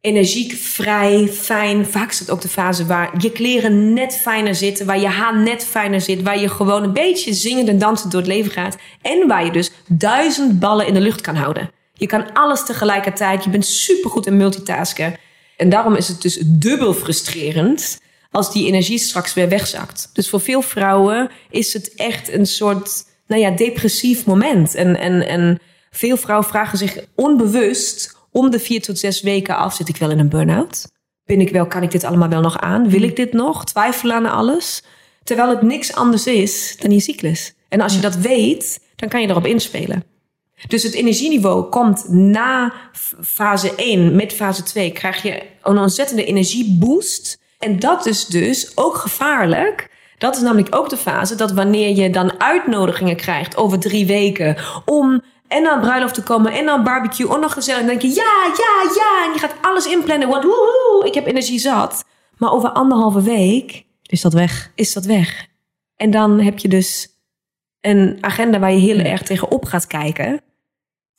energiek, 0.02 0.52
vrij, 0.52 1.28
fijn. 1.28 1.86
Vaak 1.86 2.12
is 2.12 2.20
het 2.20 2.30
ook 2.30 2.42
de 2.42 2.48
fase 2.48 2.86
waar 2.86 3.14
je 3.18 3.32
kleren 3.32 3.94
net 3.94 4.16
fijner 4.16 4.56
zitten, 4.56 4.86
waar 4.86 5.00
je 5.00 5.08
haar 5.08 5.38
net 5.38 5.66
fijner 5.66 6.02
zit, 6.02 6.22
waar 6.22 6.40
je 6.40 6.50
gewoon 6.50 6.84
een 6.84 6.94
beetje 6.94 7.34
zingend 7.34 7.68
en 7.68 7.80
dansend 7.80 8.12
door 8.12 8.22
het 8.22 8.30
leven 8.30 8.52
gaat. 8.52 8.78
En 9.02 9.28
waar 9.28 9.46
je 9.46 9.52
dus 9.52 9.72
duizend 9.88 10.60
ballen 10.60 10.88
in 10.88 10.94
de 10.94 11.02
lucht 11.02 11.22
kan 11.22 11.36
houden. 11.36 11.70
Je 12.02 12.08
kan 12.08 12.34
alles 12.34 12.66
tegelijkertijd, 12.66 13.44
je 13.44 13.50
bent 13.50 13.66
supergoed 13.66 14.26
in 14.26 14.38
multitasken. 14.38 15.16
En 15.58 15.70
daarom 15.70 15.96
is 15.96 16.08
het 16.08 16.22
dus 16.22 16.44
dubbel 16.46 16.94
frustrerend 16.94 18.00
als 18.32 18.52
die 18.52 18.68
energie 18.68 18.98
straks 18.98 19.34
weer 19.34 19.50
wegzakt. 19.50 20.10
Dus 20.14 20.30
voor 20.30 20.42
veel 20.42 20.62
vrouwen 20.62 21.30
is 21.50 21.74
het 21.74 21.94
echt 21.96 22.32
een 22.32 22.46
soort 22.46 23.06
nou 23.28 23.42
ja, 23.42 23.50
depressief 23.52 24.26
moment. 24.26 24.76
En, 24.76 25.00
en, 25.00 25.28
en 25.28 25.60
veel 25.90 26.18
vrouwen 26.18 26.48
vragen 26.48 26.78
zich 26.78 27.06
onbewust 27.16 28.18
om 28.32 28.50
de 28.50 28.60
vier 28.60 28.82
tot 28.82 29.00
zes 29.00 29.22
weken 29.22 29.58
af: 29.58 29.76
zit 29.76 29.90
ik 29.90 29.98
wel 29.98 30.12
in 30.12 30.20
een 30.20 30.30
burn-out? 30.30 30.88
Ben 31.26 31.42
ik 31.42 31.50
wel, 31.50 31.68
kan 31.68 31.84
ik 31.84 31.92
dit 31.92 32.04
allemaal 32.04 32.30
wel 32.30 32.42
nog 32.42 32.60
aan? 32.60 32.90
Wil 32.90 33.02
ik 33.02 33.16
dit 33.16 33.34
nog? 33.34 33.66
Twijfelen 33.66 34.16
aan 34.16 34.32
alles? 34.32 34.84
Terwijl 35.24 35.50
het 35.50 35.62
niks 35.62 35.94
anders 35.96 36.28
is 36.28 36.78
dan 36.80 36.92
je 36.92 37.00
cyclus. 37.00 37.54
En 37.70 37.82
als 37.82 37.96
je 37.96 38.02
dat 38.02 38.16
weet, 38.16 38.80
dan 38.96 39.10
kan 39.10 39.22
je 39.22 39.28
erop 39.28 39.46
inspelen. 39.46 40.11
Dus 40.68 40.84
het 40.84 40.94
energieniveau 40.94 41.70
komt 41.70 42.10
na 42.10 42.74
fase 43.22 43.76
1 43.76 44.16
met 44.16 44.34
fase 44.34 44.64
2 44.64 44.92
krijg 44.92 45.22
je 45.22 45.44
een 45.64 45.78
ontzettende 45.78 46.26
energieboost. 46.26 47.40
En 47.60 47.80
dat 47.80 48.06
is 48.06 48.26
dus 48.26 48.72
ook 48.78 48.96
gevaarlijk. 48.96 49.90
Dat 50.18 50.36
is 50.36 50.42
namelijk 50.42 50.76
ook 50.76 50.90
de 50.90 50.98
fase 50.98 51.36
dat 51.36 51.52
wanneer 51.52 51.96
je 51.96 52.10
dan 52.10 52.40
uitnodigingen 52.40 53.16
krijgt 53.16 53.58
over 53.58 53.80
drie 53.80 54.06
weken 54.06 54.58
om 54.86 55.22
en 55.48 55.64
dan 55.64 55.80
bruiloft 55.80 56.14
te 56.14 56.24
komen 56.24 56.52
en 56.52 56.66
dan 56.66 56.84
barbecue 56.84 57.34
en 57.34 57.40
nog 57.40 57.54
gezellig. 57.54 57.80
Dan 57.80 57.90
denk 57.90 58.02
je 58.02 58.08
ja, 58.08 58.54
ja, 58.58 58.92
ja. 58.96 59.26
En 59.26 59.34
je 59.34 59.40
gaat 59.40 59.56
alles 59.62 59.86
inplannen, 59.86 60.28
want 60.28 60.44
woehoe, 60.44 61.04
ik 61.06 61.14
heb 61.14 61.28
energie 61.28 61.60
zat. 61.60 62.06
Maar 62.38 62.52
over 62.52 62.70
anderhalve 62.70 63.22
week 63.22 63.86
is 64.06 64.22
dat 64.22 64.34
weg. 64.34 64.72
Is 64.76 64.94
dat 64.94 65.06
weg. 65.06 65.48
En 65.96 66.12
dan 66.12 66.40
heb 66.40 66.60
je 66.60 66.68
dus 66.68 67.08
een 67.82 68.18
agenda 68.22 68.60
waar 68.60 68.72
je 68.72 68.80
heel 68.80 69.00
erg 69.00 69.22
tegenop 69.22 69.66
gaat 69.66 69.88
kijken. 69.88 70.42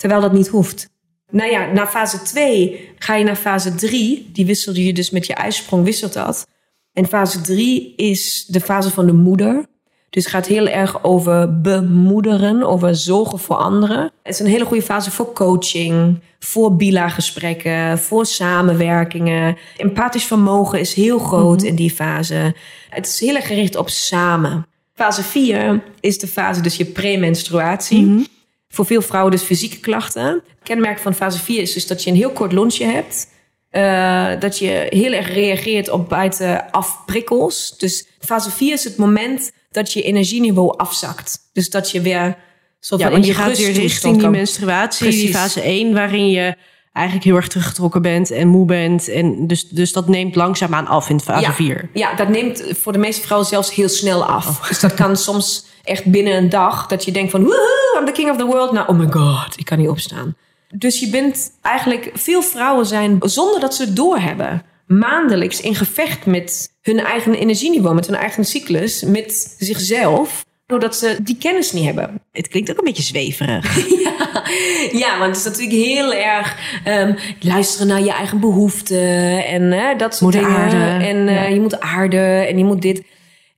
Terwijl 0.02 0.22
dat 0.22 0.32
niet 0.32 0.48
hoeft. 0.48 0.88
Nou 1.30 1.50
ja, 1.50 1.72
na 1.72 1.86
fase 1.86 2.22
2 2.22 2.90
ga 2.98 3.14
je 3.14 3.24
naar 3.24 3.36
fase 3.36 3.74
3. 3.74 4.30
Die 4.32 4.46
wisselde 4.46 4.84
je 4.84 4.92
dus 4.92 5.10
met 5.10 5.26
je 5.26 5.34
ijsprong, 5.34 5.84
wisselt 5.84 6.12
dat. 6.12 6.46
En 6.92 7.06
fase 7.06 7.40
3 7.40 7.94
is 7.96 8.44
de 8.46 8.60
fase 8.60 8.90
van 8.90 9.06
de 9.06 9.12
moeder. 9.12 9.66
Dus 10.10 10.24
het 10.24 10.32
gaat 10.32 10.46
heel 10.46 10.68
erg 10.68 11.04
over 11.04 11.60
bemoederen, 11.60 12.62
over 12.62 12.96
zorgen 12.96 13.38
voor 13.38 13.56
anderen. 13.56 14.02
Het 14.22 14.34
is 14.34 14.38
een 14.38 14.46
hele 14.46 14.64
goede 14.64 14.82
fase 14.82 15.10
voor 15.10 15.32
coaching, 15.32 16.20
voor 16.38 16.76
bila-gesprekken, 16.76 17.98
voor 17.98 18.26
samenwerkingen. 18.26 19.56
Empathisch 19.76 20.24
vermogen 20.24 20.80
is 20.80 20.94
heel 20.94 21.18
groot 21.18 21.58
mhm. 21.58 21.66
in 21.66 21.74
die 21.74 21.90
fase. 21.90 22.54
Het 22.90 23.06
is 23.06 23.20
heel 23.20 23.34
erg 23.34 23.46
gericht 23.46 23.76
op 23.76 23.88
samen. 23.88 24.66
Fase 24.94 25.22
4 25.22 25.82
is 26.00 26.18
de 26.18 26.26
fase, 26.26 26.60
dus 26.60 26.76
je 26.76 26.84
premenstruatie. 26.84 28.02
Mm 28.02 28.26
Voor 28.72 28.86
veel 28.86 29.02
vrouwen 29.02 29.32
dus 29.32 29.42
fysieke 29.42 29.78
klachten. 29.78 30.42
Kenmerk 30.62 30.98
van 30.98 31.14
fase 31.14 31.38
4 31.38 31.62
is 31.62 31.72
dus 31.72 31.86
dat 31.86 32.02
je 32.02 32.10
een 32.10 32.16
heel 32.16 32.30
kort 32.30 32.52
lontje 32.52 32.84
hebt. 32.84 33.28
Uh, 33.70 34.40
dat 34.40 34.58
je 34.58 34.86
heel 34.88 35.12
erg 35.12 35.32
reageert 35.32 35.90
op 35.90 36.08
buitenaf 36.08 37.04
prikkels. 37.06 37.78
Dus 37.78 38.06
fase 38.20 38.50
4 38.50 38.72
is 38.72 38.84
het 38.84 38.96
moment 38.96 39.52
dat 39.70 39.92
je 39.92 40.02
energieniveau 40.02 40.76
afzakt. 40.76 41.38
Dus 41.52 41.70
dat 41.70 41.90
je 41.90 42.00
weer 42.00 42.36
soort 42.80 43.00
ja, 43.00 43.16
je 43.16 43.34
gaat 43.34 43.58
weer 43.58 43.72
richting 43.72 44.18
die 44.18 44.28
menstruatie, 44.28 45.06
Precies. 45.06 45.22
die 45.22 45.34
fase 45.34 45.60
1, 45.60 45.92
waarin 45.92 46.30
je 46.30 46.56
eigenlijk 46.92 47.26
heel 47.26 47.36
erg 47.36 47.48
teruggetrokken 47.48 48.02
bent 48.02 48.30
en 48.30 48.48
moe 48.48 48.66
bent. 48.66 49.08
En 49.08 49.46
dus, 49.46 49.68
dus 49.68 49.92
dat 49.92 50.08
neemt 50.08 50.34
langzaamaan 50.34 50.86
af 50.86 51.08
in 51.08 51.20
fase 51.20 51.40
ja, 51.40 51.52
4. 51.52 51.88
Ja, 51.92 52.14
dat 52.14 52.28
neemt 52.28 52.62
voor 52.70 52.92
de 52.92 52.98
meeste 52.98 53.22
vrouwen 53.22 53.48
zelfs 53.48 53.74
heel 53.74 53.88
snel 53.88 54.24
af. 54.24 54.46
Oh. 54.46 54.68
Dus 54.68 54.80
dat 54.80 54.94
kan 54.94 55.16
soms 55.16 55.66
echt 55.82 56.04
binnen 56.04 56.36
een 56.36 56.48
dag 56.48 56.86
dat 56.86 57.04
je 57.04 57.12
denkt 57.12 57.30
van... 57.30 57.42
Woehoe, 57.42 57.98
I'm 58.00 58.06
the 58.06 58.12
king 58.12 58.30
of 58.30 58.36
the 58.36 58.44
world. 58.44 58.72
Nou, 58.72 58.88
oh 58.88 58.98
my 58.98 59.10
god, 59.10 59.58
ik 59.58 59.64
kan 59.64 59.78
niet 59.78 59.88
opstaan. 59.88 60.36
Dus 60.74 61.00
je 61.00 61.10
bent 61.10 61.50
eigenlijk... 61.62 62.10
Veel 62.14 62.42
vrouwen 62.42 62.86
zijn, 62.86 63.18
zonder 63.20 63.60
dat 63.60 63.74
ze 63.74 63.82
het 63.84 63.96
doorhebben 63.96 64.62
maandelijks 64.86 65.60
in 65.60 65.74
gevecht 65.74 66.26
met 66.26 66.72
hun 66.80 66.98
eigen 66.98 67.34
energieniveau, 67.34 67.94
met 67.94 68.06
hun 68.06 68.16
eigen 68.16 68.44
cyclus, 68.44 69.02
met 69.02 69.56
zichzelf. 69.58 70.44
Doordat 70.72 70.96
ze 70.96 71.18
die 71.22 71.36
kennis 71.36 71.72
niet 71.72 71.84
hebben. 71.84 72.22
Het 72.30 72.48
klinkt 72.48 72.70
ook 72.70 72.78
een 72.78 72.84
beetje 72.84 73.02
zweverig. 73.02 73.88
ja, 74.04 74.44
ja, 74.92 75.18
want 75.18 75.36
het 75.36 75.36
is 75.36 75.44
natuurlijk 75.44 75.86
heel 75.86 76.12
erg 76.12 76.56
um, 76.88 77.16
luisteren 77.40 77.86
naar 77.86 78.02
je 78.02 78.12
eigen 78.12 78.40
behoeften 78.40 79.46
en 79.46 79.62
uh, 79.62 79.98
dat 79.98 80.14
soort 80.16 80.32
dingen. 80.32 80.48
Aarden. 80.48 81.00
En 81.00 81.28
uh, 81.28 81.50
je 81.50 81.60
moet 81.60 81.80
aarden 81.80 82.48
en 82.48 82.58
je 82.58 82.64
moet 82.64 82.82
dit. 82.82 83.02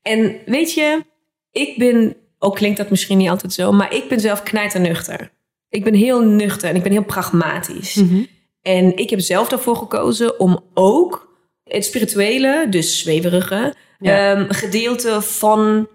En 0.02 0.36
weet 0.46 0.74
je, 0.74 1.04
ik 1.52 1.78
ben, 1.78 2.16
ook 2.38 2.54
klinkt 2.54 2.76
dat 2.76 2.90
misschien 2.90 3.18
niet 3.18 3.28
altijd 3.28 3.52
zo, 3.52 3.72
maar 3.72 3.94
ik 3.94 4.08
ben 4.08 4.20
zelf 4.20 4.42
knijternuchter. 4.42 5.30
Ik 5.68 5.84
ben 5.84 5.94
heel 5.94 6.22
nuchter 6.22 6.68
en 6.68 6.76
ik 6.76 6.82
ben 6.82 6.92
heel 6.92 7.04
pragmatisch. 7.04 7.94
Mm 7.94 8.08
-hmm. 8.08 8.26
En 8.62 8.96
ik 8.96 9.10
heb 9.10 9.20
zelf 9.20 9.48
daarvoor 9.48 9.76
gekozen 9.76 10.40
om 10.40 10.64
ook 10.74 11.36
het 11.64 11.84
spirituele, 11.84 12.66
dus 12.70 12.98
zweverige, 12.98 13.74
ehm, 14.00 14.46
gedeelte 14.48 15.22
van 15.22 15.88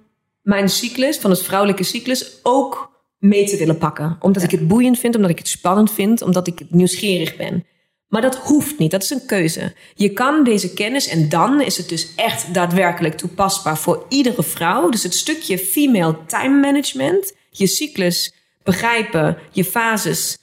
mijn 0.50 0.70
cyclus, 0.70 1.18
van 1.18 1.30
het 1.30 1.42
vrouwelijke 1.42 1.84
cyclus, 1.84 2.40
ook 2.44 2.92
mee 3.18 3.46
te 3.50 3.58
willen 3.58 3.78
pakken. 3.78 4.18
Omdat 4.20 4.44
ik 4.44 4.52
het 4.52 4.68
boeiend 4.68 5.00
vind, 5.00 5.16
omdat 5.16 5.30
ik 5.30 5.38
het 5.38 5.48
spannend 5.48 5.92
vind, 5.92 6.22
omdat 6.22 6.48
ik 6.48 6.62
nieuwsgierig 6.70 7.36
ben. 7.36 7.66
Maar 8.08 8.22
dat 8.22 8.36
hoeft 8.36 8.80
niet, 8.80 8.92
dat 8.92 9.04
is 9.04 9.10
een 9.10 9.26
keuze. 9.26 9.74
Je 9.96 10.14
kan 10.14 10.44
deze 10.44 10.74
kennis 10.74 11.08
en 11.08 11.30
dan 11.30 11.62
is 11.62 11.78
het 11.78 11.90
dus 11.90 12.16
echt 12.16 12.54
daadwerkelijk 12.54 13.18
toepasbaar 13.18 13.78
voor 13.78 14.06
iedere 14.10 14.44
vrouw. 14.44 14.90
Dus 14.90 15.04
het 15.04 15.16
stukje 15.16 15.58
female 15.58 16.18
time 16.26 16.60
management, 16.60 17.34
je 17.50 17.68
cyclus 17.68 18.34
begrijpen, 18.64 19.38
je 19.52 19.64
fases 19.64 20.38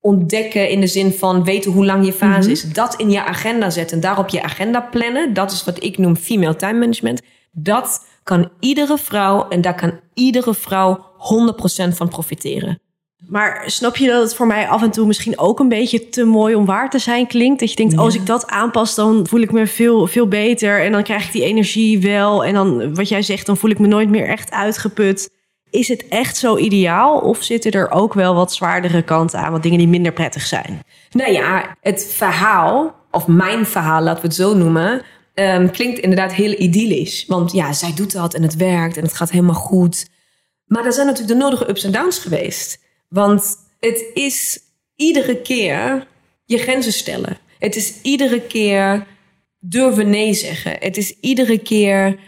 ontdekken 0.00 0.68
in 0.68 0.80
de 0.80 0.86
zin 0.86 1.12
van 1.12 1.44
weten 1.44 1.72
hoe 1.72 1.84
lang 1.84 2.06
je 2.06 2.12
fase 2.12 2.40
mhm. 2.40 2.50
is. 2.50 2.62
Dat 2.62 2.94
in 2.96 3.10
je 3.10 3.24
agenda 3.24 3.70
zetten, 3.70 4.00
daarop 4.00 4.28
je 4.28 4.42
agenda 4.42 4.80
plannen. 4.80 5.34
Dat 5.34 5.52
is 5.52 5.64
wat 5.64 5.82
ik 5.82 5.98
noem 5.98 6.16
female 6.16 6.56
time 6.56 6.78
management. 6.78 7.20
Dat 7.52 8.06
kan 8.22 8.50
iedere 8.60 8.98
vrouw 8.98 9.48
en 9.48 9.60
daar 9.60 9.74
kan 9.74 10.00
iedere 10.14 10.54
vrouw 10.54 11.06
100% 11.88 11.94
van 11.94 12.08
profiteren. 12.08 12.80
Maar 13.28 13.62
snap 13.66 13.96
je 13.96 14.06
dat 14.06 14.22
het 14.22 14.34
voor 14.34 14.46
mij 14.46 14.68
af 14.68 14.82
en 14.82 14.90
toe 14.90 15.06
misschien 15.06 15.38
ook 15.38 15.58
een 15.58 15.68
beetje 15.68 16.08
te 16.08 16.24
mooi 16.24 16.54
om 16.54 16.64
waar 16.64 16.90
te 16.90 16.98
zijn 16.98 17.26
klinkt? 17.26 17.60
Dat 17.60 17.70
je 17.70 17.76
denkt, 17.76 17.96
als 17.96 18.14
ik 18.14 18.26
dat 18.26 18.46
aanpas, 18.46 18.94
dan 18.94 19.26
voel 19.28 19.40
ik 19.40 19.52
me 19.52 19.66
veel, 19.66 20.06
veel 20.06 20.28
beter. 20.28 20.84
En 20.84 20.92
dan 20.92 21.02
krijg 21.02 21.26
ik 21.26 21.32
die 21.32 21.44
energie 21.44 22.00
wel. 22.00 22.44
En 22.44 22.54
dan, 22.54 22.94
wat 22.94 23.08
jij 23.08 23.22
zegt, 23.22 23.46
dan 23.46 23.56
voel 23.56 23.70
ik 23.70 23.78
me 23.78 23.86
nooit 23.86 24.08
meer 24.08 24.28
echt 24.28 24.50
uitgeput. 24.50 25.30
Is 25.70 25.88
het 25.88 26.08
echt 26.08 26.36
zo 26.36 26.56
ideaal 26.56 27.18
of 27.18 27.42
zitten 27.42 27.72
er 27.72 27.90
ook 27.90 28.14
wel 28.14 28.34
wat 28.34 28.52
zwaardere 28.52 29.02
kanten 29.02 29.38
aan, 29.38 29.52
wat 29.52 29.62
dingen 29.62 29.78
die 29.78 29.88
minder 29.88 30.12
prettig 30.12 30.42
zijn? 30.42 30.82
Nou 31.10 31.32
ja, 31.32 31.76
het 31.80 32.06
verhaal, 32.14 32.94
of 33.10 33.26
mijn 33.26 33.66
verhaal, 33.66 34.02
laten 34.02 34.20
we 34.20 34.26
het 34.26 34.36
zo 34.36 34.54
noemen, 34.54 35.02
um, 35.34 35.70
klinkt 35.70 35.98
inderdaad 35.98 36.32
heel 36.32 36.60
idyllisch. 36.60 37.24
Want 37.26 37.52
ja, 37.52 37.72
zij 37.72 37.94
doet 37.94 38.12
dat 38.12 38.34
en 38.34 38.42
het 38.42 38.56
werkt 38.56 38.96
en 38.96 39.02
het 39.02 39.14
gaat 39.14 39.30
helemaal 39.30 39.54
goed. 39.54 40.06
Maar 40.64 40.84
er 40.84 40.92
zijn 40.92 41.06
natuurlijk 41.06 41.38
de 41.38 41.44
nodige 41.44 41.68
ups 41.68 41.84
en 41.84 41.92
downs 41.92 42.18
geweest. 42.18 42.78
Want 43.08 43.56
het 43.80 44.04
is 44.14 44.58
iedere 44.96 45.36
keer 45.36 46.06
je 46.44 46.58
grenzen 46.58 46.92
stellen. 46.92 47.38
Het 47.58 47.76
is 47.76 47.94
iedere 48.02 48.40
keer 48.40 49.06
durven 49.58 50.10
nee 50.10 50.34
zeggen. 50.34 50.76
Het 50.78 50.96
is 50.96 51.14
iedere 51.20 51.58
keer 51.58 52.18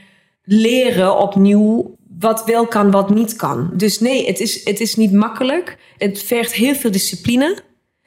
leren 0.43 1.19
opnieuw 1.19 1.97
wat 2.19 2.45
wel 2.45 2.67
kan, 2.67 2.91
wat 2.91 3.11
niet 3.11 3.37
kan. 3.37 3.71
Dus 3.75 4.01
nee, 4.01 4.27
het 4.27 4.41
is, 4.41 4.65
het 4.65 4.81
is 4.81 4.95
niet 4.95 5.13
makkelijk. 5.13 5.77
Het 5.97 6.23
vergt 6.23 6.53
heel 6.53 6.75
veel 6.75 6.91
discipline. 6.91 7.59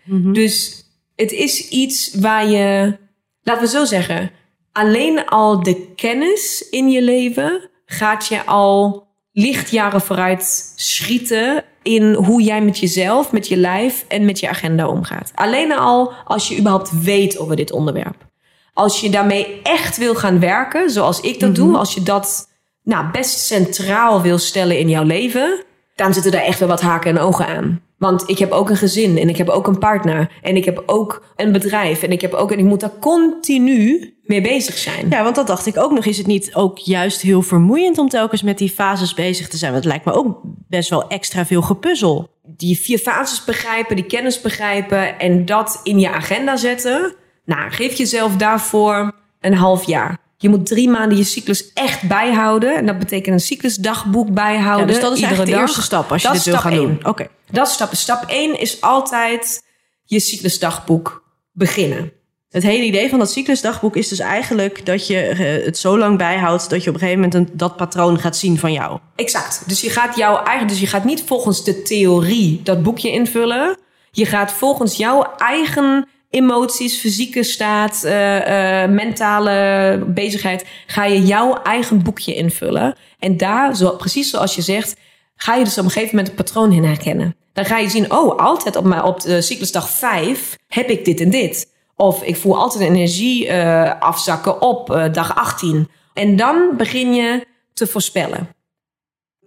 Mhm. 0.03 0.33
Dus 0.33 0.85
het 1.15 1.31
is 1.31 1.69
iets 1.69 2.13
waar 2.13 2.49
je, 2.49 2.97
laten 3.41 3.63
we 3.63 3.69
zo 3.69 3.85
zeggen, 3.85 4.31
alleen 4.77 5.25
al 5.25 5.63
de 5.63 5.93
kennis 5.95 6.67
in 6.69 6.89
je 6.89 7.01
leven 7.01 7.69
gaat 7.85 8.27
je 8.27 8.45
al 8.45 9.07
lichtjaren 9.31 10.01
vooruit 10.01 10.73
schieten 10.75 11.63
in 11.83 12.13
hoe 12.13 12.41
jij 12.41 12.61
met 12.61 12.79
jezelf, 12.79 13.31
met 13.31 13.47
je 13.47 13.57
lijf 13.57 14.05
en 14.07 14.25
met 14.25 14.39
je 14.39 14.49
agenda 14.49 14.87
omgaat. 14.87 15.31
Alleen 15.35 15.77
al 15.77 16.13
als 16.25 16.47
je 16.47 16.57
überhaupt 16.57 17.01
weet 17.03 17.37
over 17.37 17.55
dit 17.55 17.71
onderwerp. 17.71 18.25
Als 18.73 19.01
je 19.01 19.09
daarmee 19.09 19.59
echt 19.63 19.97
wil 19.97 20.15
gaan 20.15 20.39
werken, 20.39 20.89
zoals 20.89 21.19
ik 21.19 21.39
dat 21.39 21.55
doe, 21.55 21.67
mhm. 21.67 21.75
als 21.75 21.93
je 21.93 22.03
dat 22.03 22.49
nou, 22.83 23.11
best 23.11 23.39
centraal 23.39 24.21
wil 24.21 24.37
stellen 24.37 24.79
in 24.79 24.89
jouw 24.89 25.03
leven, 25.03 25.63
dan 25.97 26.13
zitten 26.13 26.31
daar 26.31 26.43
echt 26.43 26.59
wel 26.59 26.67
wat 26.67 26.81
haken 26.81 27.11
en 27.11 27.21
ogen 27.21 27.47
aan. 27.47 27.81
Want 27.97 28.29
ik 28.29 28.37
heb 28.37 28.51
ook 28.51 28.69
een 28.69 28.77
gezin 28.77 29.17
en 29.17 29.29
ik 29.29 29.37
heb 29.37 29.49
ook 29.49 29.67
een 29.67 29.77
partner 29.77 30.31
en 30.41 30.55
ik 30.55 30.65
heb 30.65 30.83
ook 30.85 31.25
een 31.35 31.51
bedrijf 31.51 32.03
en 32.03 32.11
ik 32.11 32.21
heb 32.21 32.33
ook 32.33 32.51
en 32.51 32.59
ik 32.59 32.65
moet 32.65 32.79
daar 32.79 32.99
continu 32.99 34.13
mee 34.23 34.41
bezig 34.41 34.77
zijn. 34.77 35.09
Ja, 35.09 35.23
want 35.23 35.35
dat 35.35 35.47
dacht 35.47 35.65
ik 35.65 35.77
ook 35.77 35.91
nog. 35.91 36.05
Is 36.05 36.17
het 36.17 36.27
niet 36.27 36.55
ook 36.55 36.77
juist 36.77 37.21
heel 37.21 37.41
vermoeiend 37.41 37.97
om 37.97 38.09
telkens 38.09 38.41
met 38.41 38.57
die 38.57 38.69
fases 38.69 39.13
bezig 39.13 39.47
te 39.47 39.57
zijn? 39.57 39.71
Want 39.71 39.83
het 39.83 39.93
lijkt 39.93 40.05
me 40.05 40.13
ook 40.13 40.41
best 40.67 40.89
wel 40.89 41.07
extra 41.07 41.45
veel 41.45 41.61
gepuzzel. 41.61 42.29
Die 42.43 42.77
vier 42.79 42.97
fases 42.97 43.43
begrijpen, 43.43 43.95
die 43.95 44.05
kennis 44.05 44.41
begrijpen 44.41 45.19
en 45.19 45.45
dat 45.45 45.79
in 45.83 45.99
je 45.99 46.09
agenda 46.09 46.57
zetten. 46.57 47.15
Nou, 47.45 47.71
geef 47.71 47.93
jezelf 47.93 48.35
daarvoor 48.35 49.11
een 49.39 49.53
half 49.53 49.83
jaar. 49.85 50.17
Je 50.37 50.49
moet 50.49 50.65
drie 50.65 50.89
maanden 50.89 51.17
je 51.17 51.23
cyclus 51.23 51.73
echt 51.73 52.07
bijhouden. 52.07 52.75
En 52.75 52.85
dat 52.85 52.99
betekent 52.99 53.35
een 53.35 53.45
cyclusdagboek 53.45 54.33
bijhouden. 54.33 54.87
Ja, 54.87 54.93
dus 54.93 55.01
dat 55.01 55.13
is 55.13 55.21
eigenlijk 55.21 55.51
de 55.51 55.59
eerste 55.59 55.81
stap 55.81 56.11
als 56.11 56.21
je 56.21 56.31
dit 56.31 56.43
wil 56.43 56.57
gaan 56.57 56.73
doen. 56.73 56.99
Oké. 57.03 57.27
Dat 57.51 57.67
is 57.67 57.73
stap. 57.73 57.95
Stap 57.95 58.23
1 58.27 58.59
is 58.59 58.81
altijd 58.81 59.63
je 60.03 60.19
cyclusdagboek 60.19 61.23
beginnen. 61.51 62.11
Het 62.49 62.63
hele 62.63 62.83
idee 62.83 63.09
van 63.09 63.19
dat 63.19 63.31
cyclusdagboek 63.31 63.95
is 63.95 64.07
dus 64.07 64.19
eigenlijk 64.19 64.85
dat 64.85 65.07
je 65.07 65.19
eh, 65.19 65.65
het 65.65 65.77
zo 65.77 65.97
lang 65.97 66.17
bijhoudt 66.17 66.69
dat 66.69 66.83
je 66.83 66.89
op 66.89 66.95
een 66.95 67.01
gegeven 67.01 67.21
moment 67.21 67.49
een, 67.49 67.57
dat 67.57 67.75
patroon 67.75 68.19
gaat 68.19 68.37
zien 68.37 68.57
van 68.57 68.73
jou. 68.73 68.99
Exact. 69.15 69.63
Dus 69.65 69.81
je 69.81 69.89
gaat 69.89 70.15
jouw 70.15 70.43
eigen, 70.43 70.67
dus 70.67 70.79
je 70.79 70.87
gaat 70.87 71.03
niet 71.03 71.23
volgens 71.25 71.63
de 71.63 71.81
theorie 71.81 72.61
dat 72.63 72.83
boekje 72.83 73.11
invullen. 73.11 73.77
Je 74.11 74.25
gaat 74.25 74.51
volgens 74.51 74.97
jouw 74.97 75.33
eigen 75.37 76.07
emoties, 76.29 76.99
fysieke 76.99 77.43
staat, 77.43 78.01
uh, 78.05 78.11
uh, 78.11 78.89
mentale 78.89 80.03
bezigheid, 80.07 80.65
ga 80.87 81.05
je 81.05 81.21
jouw 81.21 81.61
eigen 81.63 82.03
boekje 82.03 82.35
invullen. 82.35 82.95
En 83.19 83.37
daar, 83.37 83.75
zo, 83.75 83.89
precies 83.89 84.29
zoals 84.29 84.55
je 84.55 84.61
zegt, 84.61 84.95
ga 85.35 85.55
je 85.55 85.63
dus 85.63 85.77
op 85.77 85.83
een 85.83 85.91
gegeven 85.91 86.15
moment 86.15 86.29
een 86.29 86.43
patroon 86.43 86.71
in 86.71 86.83
herkennen. 86.83 87.35
Dan 87.53 87.65
ga 87.65 87.77
je 87.77 87.89
zien, 87.89 88.11
oh, 88.11 88.37
altijd 88.37 88.75
op, 88.75 88.85
mijn, 88.85 89.03
op 89.03 89.21
de 89.21 89.41
cyclusdag 89.41 89.89
5 89.89 90.57
heb 90.67 90.89
ik 90.89 91.05
dit 91.05 91.19
en 91.19 91.29
dit. 91.29 91.75
Of 91.95 92.23
ik 92.23 92.35
voel 92.35 92.57
altijd 92.57 92.83
energie 92.83 93.47
uh, 93.47 93.99
afzakken 93.99 94.61
op 94.61 95.09
dag 95.11 95.35
18. 95.35 95.89
En 96.13 96.35
dan 96.35 96.73
begin 96.77 97.13
je 97.13 97.45
te 97.73 97.87
voorspellen. 97.87 98.49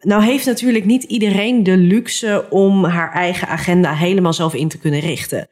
Nou 0.00 0.22
heeft 0.22 0.46
natuurlijk 0.46 0.84
niet 0.84 1.02
iedereen 1.02 1.62
de 1.62 1.76
luxe 1.76 2.46
om 2.50 2.84
haar 2.84 3.12
eigen 3.12 3.48
agenda 3.48 3.94
helemaal 3.94 4.32
zelf 4.32 4.54
in 4.54 4.68
te 4.68 4.78
kunnen 4.78 5.00
richten. 5.00 5.48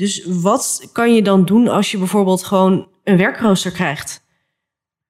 Dus 0.00 0.24
wat 0.26 0.88
kan 0.92 1.14
je 1.14 1.22
dan 1.22 1.44
doen 1.44 1.68
als 1.68 1.90
je 1.90 1.98
bijvoorbeeld 1.98 2.44
gewoon 2.44 2.88
een 3.04 3.16
werkrooster 3.16 3.70
krijgt? 3.70 4.24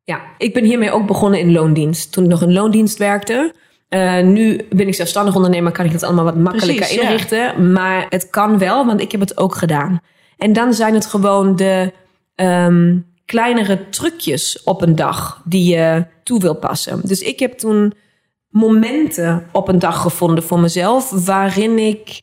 Ja, 0.05 0.21
ik 0.39 0.55
ben 0.55 0.65
hiermee 0.65 0.91
ook 0.91 1.07
begonnen 1.07 1.41
in 1.41 1.53
loondienst. 1.53 2.13
Toen 2.13 2.25
ik 2.25 2.31
nog 2.31 2.43
in 2.43 2.53
loondienst 2.53 2.99
werkte. 2.99 3.55
Uh, 3.89 4.21
nu 4.23 4.61
ben 4.71 4.87
ik 4.87 4.95
zelfstandig 4.95 5.35
ondernemer, 5.35 5.73
kan 5.73 5.85
ik 5.85 5.93
het 5.93 6.03
allemaal 6.03 6.25
wat 6.25 6.37
makkelijker 6.37 6.87
Precies, 6.87 7.03
inrichten. 7.03 7.39
Ja. 7.39 7.59
Maar 7.59 8.07
het 8.09 8.31
kan 8.31 8.59
wel, 8.59 8.87
want 8.87 9.01
ik 9.01 9.13
heb 9.13 9.21
het 9.21 9.37
ook 9.37 9.55
gedaan. 9.55 10.01
En 10.37 10.53
dan 10.53 10.75
zijn 10.75 10.95
het 10.95 11.07
gewoon 11.07 11.57
de 11.57 11.93
um, 12.37 13.07
kleinere 13.25 13.89
trucjes 13.89 14.63
op 14.63 14.83
een 14.83 14.97
dag 14.97 15.43
die 15.45 15.75
je 15.75 16.07
toe 16.23 16.41
wil 16.41 16.55
passen. 16.55 17.01
Dus 17.05 17.21
ik 17.21 17.39
heb 17.39 17.53
toen 17.53 17.93
momenten 18.49 19.47
op 19.53 19.69
een 19.69 19.79
dag 19.79 20.01
gevonden 20.01 20.45
voor 20.45 20.61
mezelf 20.61 21.11
waarin 21.25 21.79
ik 21.79 22.21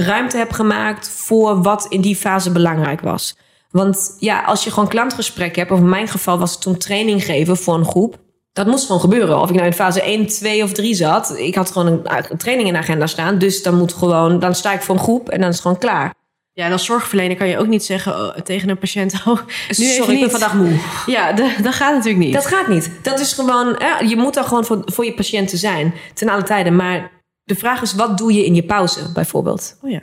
ruimte 0.00 0.36
heb 0.36 0.52
gemaakt 0.52 1.10
voor 1.10 1.62
wat 1.62 1.86
in 1.88 2.00
die 2.00 2.16
fase 2.16 2.52
belangrijk 2.52 3.00
was. 3.00 3.36
Want 3.70 4.16
ja, 4.18 4.44
als 4.44 4.64
je 4.64 4.70
gewoon 4.70 4.88
klantgesprek 4.88 5.56
hebt, 5.56 5.70
of 5.70 5.78
in 5.78 5.88
mijn 5.88 6.08
geval 6.08 6.38
was 6.38 6.50
het 6.50 6.60
toen 6.60 6.76
training 6.76 7.24
geven 7.24 7.56
voor 7.56 7.74
een 7.74 7.84
groep. 7.84 8.16
Dat 8.52 8.66
moest 8.66 8.86
gewoon 8.86 9.00
gebeuren. 9.00 9.40
Of 9.40 9.48
ik 9.48 9.54
nou 9.54 9.66
in 9.66 9.72
fase 9.72 10.02
1, 10.02 10.26
2 10.26 10.62
of 10.62 10.72
3 10.72 10.94
zat. 10.94 11.38
Ik 11.38 11.54
had 11.54 11.70
gewoon 11.70 11.86
een, 11.86 12.00
een 12.30 12.36
training 12.36 12.68
in 12.68 12.74
de 12.74 12.80
agenda 12.80 13.06
staan. 13.06 13.38
Dus 13.38 13.62
dan 13.62 13.74
moet 13.74 13.92
gewoon, 13.92 14.38
dan 14.38 14.54
sta 14.54 14.72
ik 14.72 14.82
voor 14.82 14.94
een 14.94 15.00
groep 15.00 15.28
en 15.28 15.40
dan 15.40 15.48
is 15.48 15.54
het 15.54 15.62
gewoon 15.62 15.78
klaar. 15.78 16.14
Ja, 16.52 16.64
en 16.64 16.72
als 16.72 16.84
zorgverlener 16.84 17.36
kan 17.36 17.48
je 17.48 17.58
ook 17.58 17.66
niet 17.66 17.84
zeggen 17.84 18.14
oh, 18.14 18.36
tegen 18.36 18.68
een 18.68 18.78
patiënt: 18.78 19.14
Oh, 19.26 19.38
nu 19.68 19.84
sorry, 19.84 20.14
ik 20.14 20.20
ben 20.20 20.30
vandaag 20.30 20.54
moe. 20.54 20.78
Ja, 21.06 21.32
dat 21.32 21.74
gaat 21.74 21.94
natuurlijk 21.94 22.24
niet. 22.24 22.32
Dat 22.32 22.46
gaat 22.46 22.68
niet. 22.68 22.90
Dat 23.02 23.20
is 23.20 23.32
gewoon, 23.32 23.76
ja, 23.78 24.00
je 24.00 24.16
moet 24.16 24.34
daar 24.34 24.44
gewoon 24.44 24.64
voor, 24.64 24.82
voor 24.84 25.04
je 25.04 25.14
patiënten 25.14 25.58
zijn, 25.58 25.94
ten 26.14 26.28
alle 26.28 26.42
tijden. 26.42 26.76
Maar 26.76 27.17
de 27.48 27.54
vraag 27.54 27.82
is: 27.82 27.94
wat 27.94 28.18
doe 28.18 28.32
je 28.32 28.44
in 28.44 28.54
je 28.54 28.62
pauze, 28.62 29.12
bijvoorbeeld? 29.12 29.78
Oh 29.82 29.90
ja. 29.90 30.00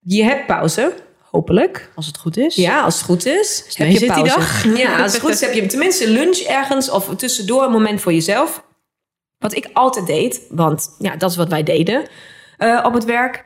Je 0.00 0.22
hebt 0.22 0.46
pauze, 0.46 0.94
hopelijk. 1.30 1.90
Als 1.94 2.06
het 2.06 2.18
goed 2.18 2.36
is. 2.36 2.54
Ja, 2.54 2.82
als 2.82 2.94
het 2.94 3.04
goed 3.04 3.26
is. 3.26 3.64
heb 3.74 3.88
je 3.88 4.06
pauze. 4.06 4.22
Die 4.22 4.32
dag. 4.32 4.64
Ja, 4.84 5.02
als 5.02 5.12
het 5.12 5.20
goed 5.20 5.30
is 5.30 5.40
heb 5.40 5.52
je 5.52 5.66
tenminste 5.66 6.10
lunch 6.10 6.36
ergens 6.36 6.90
of 6.90 7.16
tussendoor 7.16 7.62
een 7.62 7.70
moment 7.70 8.00
voor 8.00 8.12
jezelf. 8.12 8.64
Wat 9.38 9.56
ik 9.56 9.70
altijd 9.72 10.06
deed, 10.06 10.40
want 10.50 10.96
ja, 10.98 11.16
dat 11.16 11.30
is 11.30 11.36
wat 11.36 11.48
wij 11.48 11.62
deden 11.62 12.06
uh, 12.58 12.84
op 12.84 12.94
het 12.94 13.04
werk 13.04 13.44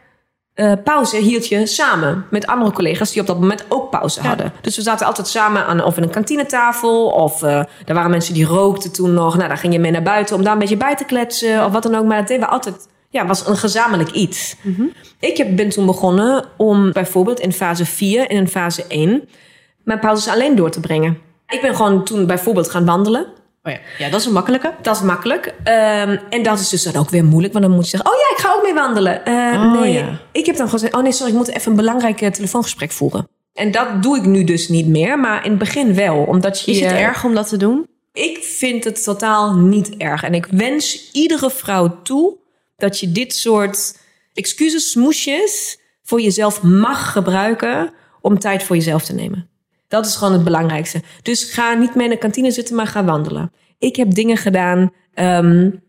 uh, 0.59 0.73
pauze 0.85 1.17
hield 1.17 1.49
je 1.49 1.67
samen 1.67 2.27
met 2.31 2.47
andere 2.47 2.73
collega's 2.73 3.13
die 3.13 3.21
op 3.21 3.27
dat 3.27 3.41
moment 3.41 3.65
ook 3.69 3.91
pauze 3.91 4.21
hadden. 4.21 4.53
Dus 4.61 4.77
we 4.77 4.83
zaten 4.83 5.07
altijd 5.07 5.29
samen 5.29 5.67
aan 5.67 5.85
of 5.85 5.97
in 5.97 6.03
een 6.03 6.11
kantinetafel 6.11 7.07
of 7.07 7.43
uh, 7.43 7.59
er 7.87 7.95
waren 7.95 8.11
mensen 8.11 8.35
die 8.35 8.45
rookten 8.45 8.93
toen 8.93 9.15
nog. 9.15 9.37
Nou, 9.37 9.49
dan 9.49 9.59
ging 9.59 9.73
je 9.73 9.79
mee 9.79 9.91
naar 9.91 10.03
buiten 10.03 10.37
om 10.37 10.43
daar 10.43 10.53
een 10.53 10.59
beetje 10.59 10.77
bij 10.77 10.97
te 10.97 11.05
kletsen 11.05 11.65
of 11.65 11.73
wat 11.73 11.83
dan 11.83 11.95
ook. 11.95 12.05
Maar 12.05 12.19
dat 12.19 12.29
deden 12.29 12.47
we 12.47 12.53
altijd. 12.53 12.89
Ja, 13.19 13.27
was 13.27 13.47
een 13.47 13.57
gezamenlijk 13.57 14.11
iets. 14.11 14.57
Mm 14.63 14.75
-hmm. 14.75 14.93
Ik 15.21 15.37
heb, 15.37 15.57
ben 15.57 15.69
toen 15.69 15.87
begonnen 15.87 16.45
om 16.57 16.93
bijvoorbeeld 16.93 17.41
in 17.41 17.53
fase 17.53 17.87
4 17.87 18.29
en 18.29 18.37
in 18.37 18.49
fase 18.49 18.85
1 18.89 19.29
mijn 19.85 19.99
pauzes 19.99 20.33
alleen 20.33 20.57
door 20.57 20.71
te 20.71 20.81
brengen. 20.81 21.19
Ik 21.49 21.61
ben 21.61 21.77
gewoon 21.77 22.05
toen 22.05 22.27
bijvoorbeeld 22.27 22.71
gaan 22.71 22.85
wandelen. 22.85 23.27
Oh 23.63 23.73
ja. 23.73 23.79
ja, 23.99 24.11
dat 24.11 24.21
is 24.21 24.27
een 24.27 24.33
makkelijke. 24.33 24.73
Dat 24.83 24.97
is 24.97 25.03
makkelijk. 25.03 25.47
Um, 25.47 26.19
en 26.31 26.43
dat 26.43 26.59
is 26.59 26.69
dus 26.69 26.83
dan 26.83 26.97
ook 26.97 27.11
weer 27.11 27.25
moeilijk, 27.25 27.53
want 27.53 27.65
dan 27.65 27.75
moet 27.75 27.85
je 27.85 27.91
zeggen: 27.91 28.11
Oh 28.11 28.17
ja, 28.17 28.37
ik 28.37 28.45
ga 28.45 28.55
ook 28.55 28.63
mee 28.63 28.75
wandelen. 28.75 29.21
Uh, 29.29 29.35
oh, 29.35 29.81
nee, 29.81 29.93
ja. 29.93 30.21
ik 30.33 30.47
heb 30.47 30.57
dan 30.57 30.69
gezegd: 30.69 30.95
Oh 30.95 31.03
nee, 31.03 31.13
sorry, 31.13 31.33
ik 31.33 31.39
moet 31.39 31.49
even 31.49 31.71
een 31.71 31.77
belangrijk 31.77 32.21
uh, 32.21 32.31
telefoongesprek 32.31 32.93
voeren. 32.93 33.29
En 33.53 33.71
dat 33.71 34.03
doe 34.03 34.17
ik 34.17 34.25
nu 34.25 34.45
dus 34.45 34.69
niet 34.69 34.87
meer, 34.87 35.19
maar 35.19 35.45
in 35.45 35.51
het 35.51 35.59
begin 35.59 35.95
wel. 35.95 36.17
Omdat 36.17 36.61
je, 36.61 36.71
is 36.71 36.81
het 36.81 36.93
erg 36.93 37.25
om 37.25 37.35
dat 37.35 37.49
te 37.49 37.57
doen? 37.57 37.87
Ik 38.13 38.39
vind 38.43 38.85
het 38.85 39.05
totaal 39.05 39.55
niet 39.55 39.97
erg. 39.97 40.23
En 40.23 40.35
ik 40.35 40.47
wens 40.51 41.11
iedere 41.13 41.51
vrouw 41.51 41.99
toe 42.03 42.37
dat 42.79 43.01
je 43.01 43.13
dit 43.13 43.35
soort 43.35 43.99
excuses, 44.35 44.91
smoesjes 44.91 45.79
voor 46.03 46.21
jezelf 46.21 46.63
mag 46.63 47.13
gebruiken 47.13 47.93
om 48.21 48.39
tijd 48.39 48.63
voor 48.63 48.77
jezelf 48.77 49.05
te 49.05 49.15
nemen. 49.15 49.49
Dat 49.89 50.07
is 50.07 50.17
gewoon 50.17 50.33
het 50.33 50.45
belangrijkste. 50.45 51.03
Dus 51.23 51.45
ga 51.45 51.75
niet 51.75 51.95
meer 51.95 52.05
in 52.05 52.11
de 52.11 52.19
kantine 52.19 52.51
zitten, 52.51 52.77
maar 52.77 52.87
ga 52.87 53.05
wandelen. 53.05 53.53
Ik 53.79 53.97
heb 53.97 54.15
dingen 54.15 54.37
gedaan 54.37 54.93
um, 55.15 55.83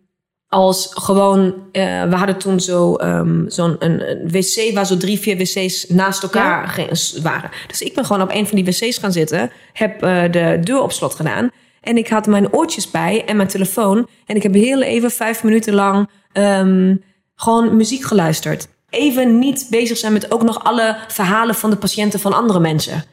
als 0.48 0.90
gewoon... 0.94 1.46
Uh, 1.48 2.04
we 2.04 2.16
hadden 2.16 2.38
toen 2.38 2.60
zo, 2.60 2.96
um, 3.02 3.46
zo'n 3.50 3.76
een, 3.80 4.10
een, 4.10 4.32
wc 4.32 4.74
waar 4.74 4.86
zo 4.86 4.98
drie, 4.98 5.20
vier 5.20 5.38
wc's 5.38 5.86
naast 5.88 6.24
elkaar 6.24 6.80
ja. 6.80 7.22
waren. 7.22 7.50
Dus 7.68 7.82
ik 7.82 7.94
ben 7.94 8.06
gewoon 8.06 8.22
op 8.22 8.32
een 8.32 8.48
van 8.48 8.56
die 8.56 8.66
wc's 8.66 8.98
gaan 8.98 9.12
zitten. 9.12 9.52
Heb 9.74 10.04
uh, 10.04 10.32
de 10.32 10.60
deur 10.64 10.82
op 10.82 10.92
slot 10.92 11.16
gedaan. 11.16 11.50
En 11.82 11.98
ik 11.98 12.08
had 12.08 12.28
mijn 12.28 12.54
oortjes 12.54 12.92
bij 12.92 13.26
en 13.26 13.36
mijn 13.36 13.48
telefoon. 13.48 14.08
En 14.26 14.36
ik 14.36 14.44
heb 14.44 14.54
heel 14.54 14.82
even 14.82 15.12
vijf 15.12 15.44
minuten 15.44 15.74
lang 15.74 16.10
um, 16.44 17.04
gewoon 17.36 17.76
muziek 17.76 18.04
geluisterd. 18.04 18.68
Even 18.90 19.40
niet 19.40 19.68
bezig 19.70 19.98
zijn 19.98 20.14
met 20.14 20.32
ook 20.32 20.44
nog 20.44 20.64
alle 20.64 20.98
verhalen 21.08 21.56
van 21.56 21.70
de 21.70 21.76
patiënten 21.76 22.20
van 22.20 22.34
andere 22.34 22.60
mensen. 22.60 23.04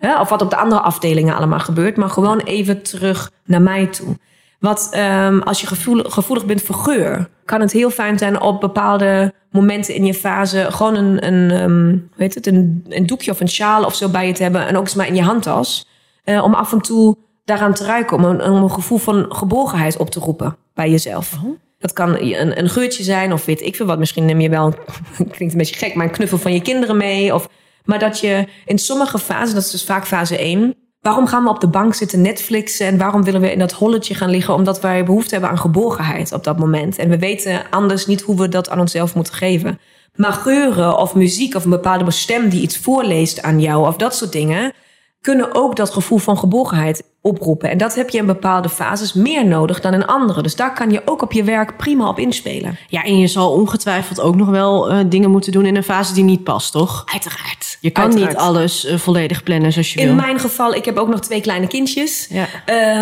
Ja. 0.00 0.20
Of 0.20 0.28
wat 0.28 0.42
op 0.42 0.50
de 0.50 0.56
andere 0.56 0.80
afdelingen 0.80 1.36
allemaal 1.36 1.60
gebeurt. 1.60 1.96
Maar 1.96 2.10
gewoon 2.10 2.38
even 2.38 2.82
terug 2.82 3.30
naar 3.44 3.62
mij 3.62 3.86
toe. 3.86 4.16
Wat 4.58 4.90
um, 4.96 5.42
als 5.42 5.60
je 5.60 5.66
gevoelig, 5.66 6.12
gevoelig 6.12 6.46
bent 6.46 6.62
voor 6.62 6.74
geur, 6.74 7.28
kan 7.44 7.60
het 7.60 7.72
heel 7.72 7.90
fijn 7.90 8.18
zijn 8.18 8.40
op 8.40 8.60
bepaalde 8.60 9.34
momenten 9.50 9.94
in 9.94 10.04
je 10.04 10.14
fase 10.14 10.66
gewoon 10.70 10.94
een, 10.94 11.26
een, 11.26 11.62
um, 11.62 12.10
weet 12.16 12.34
het, 12.34 12.46
een, 12.46 12.86
een 12.88 13.06
doekje 13.06 13.30
of 13.30 13.40
een 13.40 13.48
sjaal 13.48 13.84
of 13.84 13.94
zo 13.94 14.08
bij 14.08 14.26
je 14.26 14.32
te 14.32 14.42
hebben. 14.42 14.66
En 14.66 14.76
ook 14.76 14.84
eens 14.84 14.94
maar 14.94 15.06
in 15.06 15.14
je 15.14 15.22
handtas. 15.22 15.86
Uh, 16.24 16.42
om 16.42 16.54
af 16.54 16.72
en 16.72 16.80
toe 16.80 17.16
daaraan 17.44 17.74
te 17.74 17.84
ruiken. 17.84 18.16
Om 18.16 18.24
een, 18.24 18.42
om 18.42 18.62
een 18.62 18.70
gevoel 18.70 18.98
van 18.98 19.26
geborgenheid 19.28 19.96
op 19.96 20.10
te 20.10 20.20
roepen 20.20 20.56
bij 20.74 20.90
jezelf. 20.90 21.32
Oh. 21.44 21.50
Dat 21.82 21.92
kan 21.92 22.18
een, 22.18 22.58
een 22.58 22.68
geurtje 22.68 23.02
zijn 23.02 23.32
of 23.32 23.44
weet 23.44 23.60
ik 23.60 23.76
veel 23.76 23.86
wat. 23.86 23.98
Misschien 23.98 24.24
neem 24.24 24.40
je 24.40 24.48
wel, 24.48 24.74
klinkt 25.34 25.52
een 25.52 25.58
beetje 25.58 25.76
gek, 25.76 25.94
maar 25.94 26.06
een 26.06 26.12
knuffel 26.12 26.38
van 26.38 26.52
je 26.52 26.62
kinderen 26.62 26.96
mee. 26.96 27.34
Of 27.34 27.48
maar 27.84 27.98
dat 27.98 28.20
je 28.20 28.46
in 28.64 28.78
sommige 28.78 29.18
fasen, 29.18 29.54
dat 29.54 29.64
is 29.64 29.70
dus 29.70 29.84
vaak 29.84 30.06
fase 30.06 30.38
1. 30.38 30.74
Waarom 31.00 31.26
gaan 31.26 31.42
we 31.42 31.50
op 31.50 31.60
de 31.60 31.68
bank 31.68 31.94
zitten 31.94 32.20
Netflixen 32.20 32.86
en 32.86 32.98
waarom 32.98 33.24
willen 33.24 33.40
we 33.40 33.52
in 33.52 33.58
dat 33.58 33.72
holletje 33.72 34.14
gaan 34.14 34.30
liggen? 34.30 34.54
Omdat 34.54 34.80
wij 34.80 35.04
behoefte 35.04 35.32
hebben 35.32 35.50
aan 35.50 35.58
geborgenheid 35.58 36.32
op 36.32 36.44
dat 36.44 36.58
moment. 36.58 36.98
En 36.98 37.08
we 37.08 37.18
weten 37.18 37.62
anders 37.70 38.06
niet 38.06 38.20
hoe 38.20 38.36
we 38.36 38.48
dat 38.48 38.70
aan 38.70 38.80
onszelf 38.80 39.14
moeten 39.14 39.34
geven. 39.34 39.78
Maar 40.14 40.32
geuren 40.32 40.98
of 40.98 41.14
muziek 41.14 41.54
of 41.54 41.64
een 41.64 41.70
bepaalde 41.70 42.10
stem 42.10 42.48
die 42.48 42.62
iets 42.62 42.78
voorleest 42.78 43.42
aan 43.42 43.60
jou 43.60 43.86
of 43.86 43.96
dat 43.96 44.14
soort 44.14 44.32
dingen 44.32 44.72
kunnen 45.20 45.54
ook 45.54 45.76
dat 45.76 45.90
gevoel 45.90 46.18
van 46.18 46.38
geborgenheid 46.38 47.02
oproepen. 47.22 47.70
En 47.70 47.78
dat 47.78 47.94
heb 47.94 48.10
je 48.10 48.18
in 48.18 48.26
bepaalde 48.26 48.68
fases 48.68 49.12
meer 49.12 49.46
nodig 49.46 49.80
dan 49.80 49.94
in 49.94 50.06
andere. 50.06 50.42
Dus 50.42 50.56
daar 50.56 50.74
kan 50.74 50.90
je 50.90 51.02
ook 51.04 51.22
op 51.22 51.32
je 51.32 51.44
werk 51.44 51.76
prima 51.76 52.08
op 52.08 52.18
inspelen. 52.18 52.78
Ja, 52.88 53.04
en 53.04 53.18
je 53.18 53.26
zal 53.26 53.52
ongetwijfeld 53.52 54.20
ook 54.20 54.36
nog 54.36 54.48
wel 54.48 54.92
uh, 54.92 54.98
dingen 55.06 55.30
moeten 55.30 55.52
doen 55.52 55.66
in 55.66 55.76
een 55.76 55.82
fase 55.82 56.14
die 56.14 56.24
niet 56.24 56.44
past, 56.44 56.72
toch? 56.72 57.04
Uiteraard. 57.12 57.78
Je 57.80 57.90
kan 57.90 58.14
niet 58.14 58.36
alles 58.36 58.84
uh, 58.84 58.96
volledig 58.96 59.42
plannen 59.42 59.72
zoals 59.72 59.92
je 59.92 59.98
in 59.98 60.06
wil. 60.06 60.14
In 60.14 60.20
mijn 60.20 60.38
geval, 60.38 60.74
ik 60.74 60.84
heb 60.84 60.96
ook 60.96 61.08
nog 61.08 61.20
twee 61.20 61.40
kleine 61.40 61.66
kindjes. 61.66 62.28
Ja. 62.30 62.46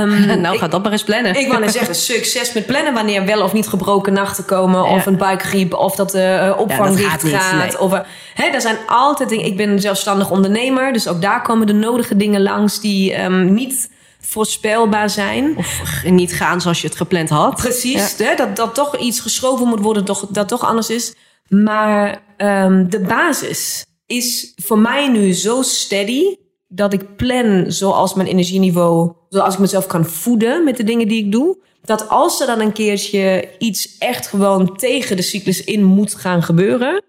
Um, 0.02 0.40
nou, 0.40 0.59
ga 0.59 0.68
dat 0.68 0.83
maar 0.83 0.92
eens 0.92 1.04
plannen. 1.04 1.38
Ik 1.38 1.48
wou 1.48 1.61
net 1.61 1.72
zeggen, 1.72 1.94
succes 1.94 2.52
met 2.52 2.66
plannen 2.66 2.94
wanneer 2.94 3.24
wel 3.24 3.42
of 3.42 3.52
niet 3.52 3.68
gebroken 3.68 4.12
nachten 4.12 4.44
komen. 4.44 4.85
Ja. 4.85 4.94
Of 4.94 5.06
een 5.06 5.16
buikgriep, 5.16 5.74
of 5.74 5.94
dat 5.94 6.11
de 6.11 6.52
uh, 6.54 6.61
opvang 6.61 6.98
ja, 6.98 7.11
dat 7.11 7.24
gaat. 7.24 7.42
gaat 7.42 7.59
nee. 7.59 7.80
Of, 7.80 8.02
hè, 8.35 8.44
er 8.44 8.61
zijn 8.61 8.76
altijd 8.87 9.28
dingen. 9.28 9.46
Ik 9.46 9.56
ben 9.56 9.80
zelfstandig 9.80 10.30
ondernemer, 10.30 10.92
dus 10.92 11.09
ook 11.09 11.22
daar 11.22 11.42
komen 11.42 11.66
de 11.66 11.72
nodige 11.72 12.16
dingen 12.16 12.42
langs 12.42 12.80
die 12.80 13.22
um, 13.22 13.52
niet 13.52 13.90
voorspelbaar 14.31 15.11
zijn. 15.11 15.57
Of 15.57 16.03
niet 16.05 16.33
gaan 16.33 16.61
zoals 16.61 16.81
je 16.81 16.87
het 16.87 16.97
gepland 16.97 17.29
had. 17.29 17.55
Precies, 17.55 18.16
hè, 18.19 18.35
dat, 18.35 18.57
dat 18.57 18.75
toch 18.75 18.99
iets 18.99 19.21
geschoven 19.21 19.69
moet 19.69 19.81
worden, 19.81 20.05
toch, 20.05 20.27
dat 20.31 20.49
toch 20.49 20.64
anders 20.64 20.90
is. 20.90 21.14
Maar 21.49 22.23
um, 22.38 22.90
de 22.90 23.01
basis 23.01 23.85
is 24.07 24.53
voor 24.57 24.79
mij 24.79 25.09
nu 25.09 25.33
zo 25.33 25.62
steady 25.62 26.37
dat 26.69 26.93
ik 26.93 27.16
plan 27.16 27.64
zoals 27.69 28.14
mijn 28.14 28.29
energieniveau, 28.29 29.12
zoals 29.29 29.55
ik 29.55 29.61
mezelf 29.61 29.87
kan 29.87 30.05
voeden 30.05 30.64
met 30.64 30.77
de 30.77 30.85
dingen 30.85 31.09
die 31.09 31.25
ik 31.25 31.33
doe. 31.33 31.59
Dat 31.85 32.09
als 32.09 32.40
er 32.40 32.47
dan 32.47 32.61
een 32.61 32.73
keertje 32.73 33.49
iets 33.59 33.99
echt 33.99 34.27
gewoon 34.27 34.77
tegen 34.77 35.16
de 35.16 35.23
cyclus 35.23 35.64
in 35.64 35.85
moet 35.85 36.14
gaan 36.14 36.43
gebeuren, 36.43 37.03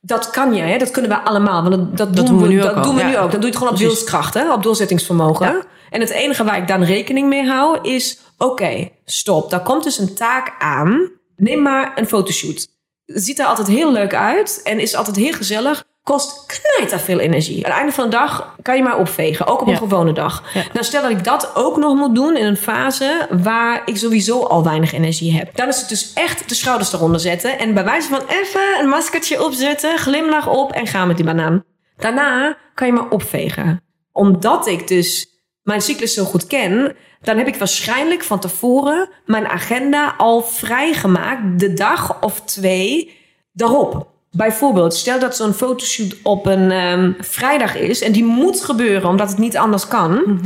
dat 0.00 0.30
kan 0.30 0.54
je, 0.54 0.62
hè? 0.62 0.78
dat 0.78 0.90
kunnen 0.90 1.10
we 1.10 1.16
allemaal. 1.16 1.62
Want 1.62 1.74
dat, 1.74 1.96
dat, 1.96 2.16
dat 2.16 2.26
doen, 2.26 2.42
we, 2.42 2.48
nu 2.48 2.60
dat 2.60 2.74
ook. 2.74 2.82
Doen 2.84 2.94
we 2.94 3.02
nu 3.02 3.16
ook. 3.16 3.30
Dan 3.30 3.40
doe 3.40 3.40
je 3.40 3.46
het 3.46 3.56
gewoon 3.56 3.72
op 3.72 3.78
wilskracht, 3.78 4.34
hè? 4.34 4.52
op 4.52 4.62
doorzettingsvermogen. 4.62 5.46
Ja. 5.46 5.62
En 5.90 6.00
het 6.00 6.10
enige 6.10 6.44
waar 6.44 6.56
ik 6.58 6.68
dan 6.68 6.82
rekening 6.82 7.28
mee 7.28 7.46
hou 7.46 7.78
is: 7.82 8.18
oké, 8.38 8.50
okay, 8.52 8.92
stop. 9.04 9.50
Daar 9.50 9.62
komt 9.62 9.84
dus 9.84 9.98
een 9.98 10.14
taak 10.14 10.54
aan. 10.58 11.10
Neem 11.36 11.62
maar 11.62 11.92
een 11.94 12.06
fotoshoot. 12.08 12.68
Het 13.06 13.24
ziet 13.24 13.38
er 13.38 13.46
altijd 13.46 13.68
heel 13.68 13.92
leuk 13.92 14.14
uit 14.14 14.60
en 14.64 14.78
is 14.80 14.94
altijd 14.94 15.16
heel 15.16 15.32
gezellig. 15.32 15.84
kost 16.02 16.46
knijter 16.46 17.00
veel 17.00 17.18
energie. 17.18 17.64
Aan 17.64 17.70
het 17.70 17.78
einde 17.80 17.92
van 17.92 18.04
de 18.04 18.10
dag 18.16 18.56
kan 18.62 18.76
je 18.76 18.82
maar 18.82 18.98
opvegen, 18.98 19.46
ook 19.46 19.60
op 19.60 19.66
een 19.66 19.72
Ja. 19.72 19.78
gewone 19.78 20.12
dag. 20.12 20.42
Ja. 20.54 20.62
Nou, 20.72 20.84
stel 20.84 21.02
dat 21.02 21.10
ik 21.10 21.24
dat 21.24 21.50
ook 21.54 21.76
nog 21.76 21.94
moet 21.96 22.14
doen 22.14 22.36
in 22.36 22.44
een 22.44 22.56
fase 22.56 23.28
waar 23.42 23.82
ik 23.84 23.96
sowieso 23.96 24.42
al 24.42 24.64
weinig 24.64 24.92
energie 24.92 25.36
heb. 25.36 25.56
Dan 25.56 25.68
is 25.68 25.80
het 25.80 25.88
dus 25.88 26.12
echt 26.14 26.48
de 26.48 26.54
schouders 26.54 26.92
eronder 26.92 27.20
zetten 27.20 27.58
en 27.58 27.74
bij 27.74 27.84
wijze 27.84 28.08
van 28.08 28.22
even 28.28 28.60
een 28.80 28.88
maskertje 28.88 29.44
opzetten, 29.44 29.98
glimlach 29.98 30.48
op 30.48 30.72
en 30.72 30.86
gaan 30.86 31.06
met 31.06 31.16
die 31.16 31.26
banaan. 31.26 31.64
Daarna 31.96 32.56
kan 32.74 32.86
je 32.86 32.92
maar 32.92 33.08
opvegen. 33.08 33.82
Omdat 34.12 34.66
ik 34.66 34.88
dus 34.88 35.26
mijn 35.68 35.80
cyclus 35.80 36.14
zo 36.14 36.24
goed 36.24 36.46
ken, 36.46 36.96
dan 37.20 37.36
heb 37.36 37.46
ik 37.46 37.56
waarschijnlijk 37.56 38.22
van 38.22 38.40
tevoren 38.40 39.08
mijn 39.26 39.46
agenda 39.46 40.14
al 40.18 40.42
vrijgemaakt 40.42 41.58
de 41.58 41.72
dag 41.72 42.22
of 42.22 42.40
twee 42.40 43.16
daarop. 43.52 44.06
Bijvoorbeeld, 44.30 44.94
stel 44.94 45.18
dat 45.18 45.36
zo'n 45.36 45.52
fotoshoot 45.52 46.16
op 46.22 46.46
een 46.46 46.70
ehm, 46.70 47.12
vrijdag 47.18 47.76
is 47.76 48.00
en 48.00 48.12
die 48.12 48.24
moet 48.24 48.60
gebeuren 48.60 49.08
omdat 49.08 49.28
het 49.28 49.38
niet 49.38 49.56
anders 49.56 49.88
kan, 49.88 50.40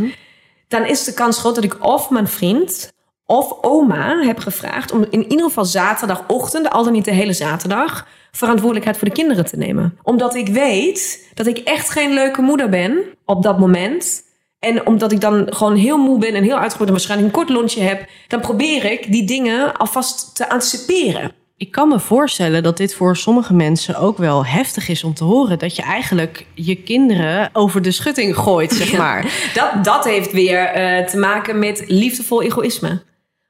dan 0.68 0.86
is 0.86 1.04
de 1.04 1.14
kans 1.14 1.38
groot 1.38 1.54
dat 1.54 1.64
ik 1.64 1.84
of 1.84 2.10
mijn 2.10 2.28
vriend 2.28 2.92
of 3.26 3.58
oma 3.60 4.18
heb 4.18 4.38
gevraagd 4.38 4.92
om 4.92 5.04
in 5.10 5.30
ieder 5.30 5.46
geval 5.46 5.64
zaterdagochtend, 5.64 6.70
al 6.70 6.84
dan 6.84 6.92
niet 6.92 7.04
de 7.04 7.10
hele 7.10 7.32
zaterdag, 7.32 8.06
verantwoordelijkheid 8.32 8.96
voor 8.96 9.08
de 9.08 9.14
kinderen 9.14 9.44
te 9.44 9.56
nemen. 9.56 9.98
Omdat 10.02 10.34
ik 10.34 10.48
weet 10.48 11.30
dat 11.34 11.46
ik 11.46 11.58
echt 11.58 11.90
geen 11.90 12.12
leuke 12.12 12.42
moeder 12.42 12.68
ben 12.68 13.04
op 13.24 13.42
dat 13.42 13.58
moment. 13.58 14.30
En 14.62 14.86
omdat 14.86 15.12
ik 15.12 15.20
dan 15.20 15.46
gewoon 15.48 15.76
heel 15.76 15.98
moe 15.98 16.18
ben 16.18 16.34
en 16.34 16.42
heel 16.42 16.58
uitgeput 16.58 16.86
en 16.86 16.92
waarschijnlijk 16.92 17.28
een 17.28 17.40
kort 17.42 17.56
lontje 17.56 17.82
heb, 17.82 18.08
dan 18.28 18.40
probeer 18.40 18.84
ik 18.84 19.12
die 19.12 19.24
dingen 19.24 19.76
alvast 19.76 20.34
te 20.36 20.48
anticiperen. 20.48 21.32
Ik 21.56 21.70
kan 21.70 21.88
me 21.88 22.00
voorstellen 22.00 22.62
dat 22.62 22.76
dit 22.76 22.94
voor 22.94 23.16
sommige 23.16 23.54
mensen 23.54 23.96
ook 23.96 24.18
wel 24.18 24.46
heftig 24.46 24.88
is 24.88 25.04
om 25.04 25.14
te 25.14 25.24
horen. 25.24 25.58
Dat 25.58 25.76
je 25.76 25.82
eigenlijk 25.82 26.46
je 26.54 26.74
kinderen 26.76 27.50
over 27.52 27.82
de 27.82 27.90
schutting 27.90 28.36
gooit, 28.36 28.72
zeg 28.72 28.90
Ja. 28.90 28.98
maar. 28.98 29.24
Dat, 29.54 29.84
dat 29.84 30.04
heeft 30.04 30.32
weer 30.32 30.64
eh, 30.64 31.06
te 31.06 31.16
maken 31.16 31.58
met 31.58 31.84
liefdevol 31.86 32.42
egoïsme. 32.42 33.02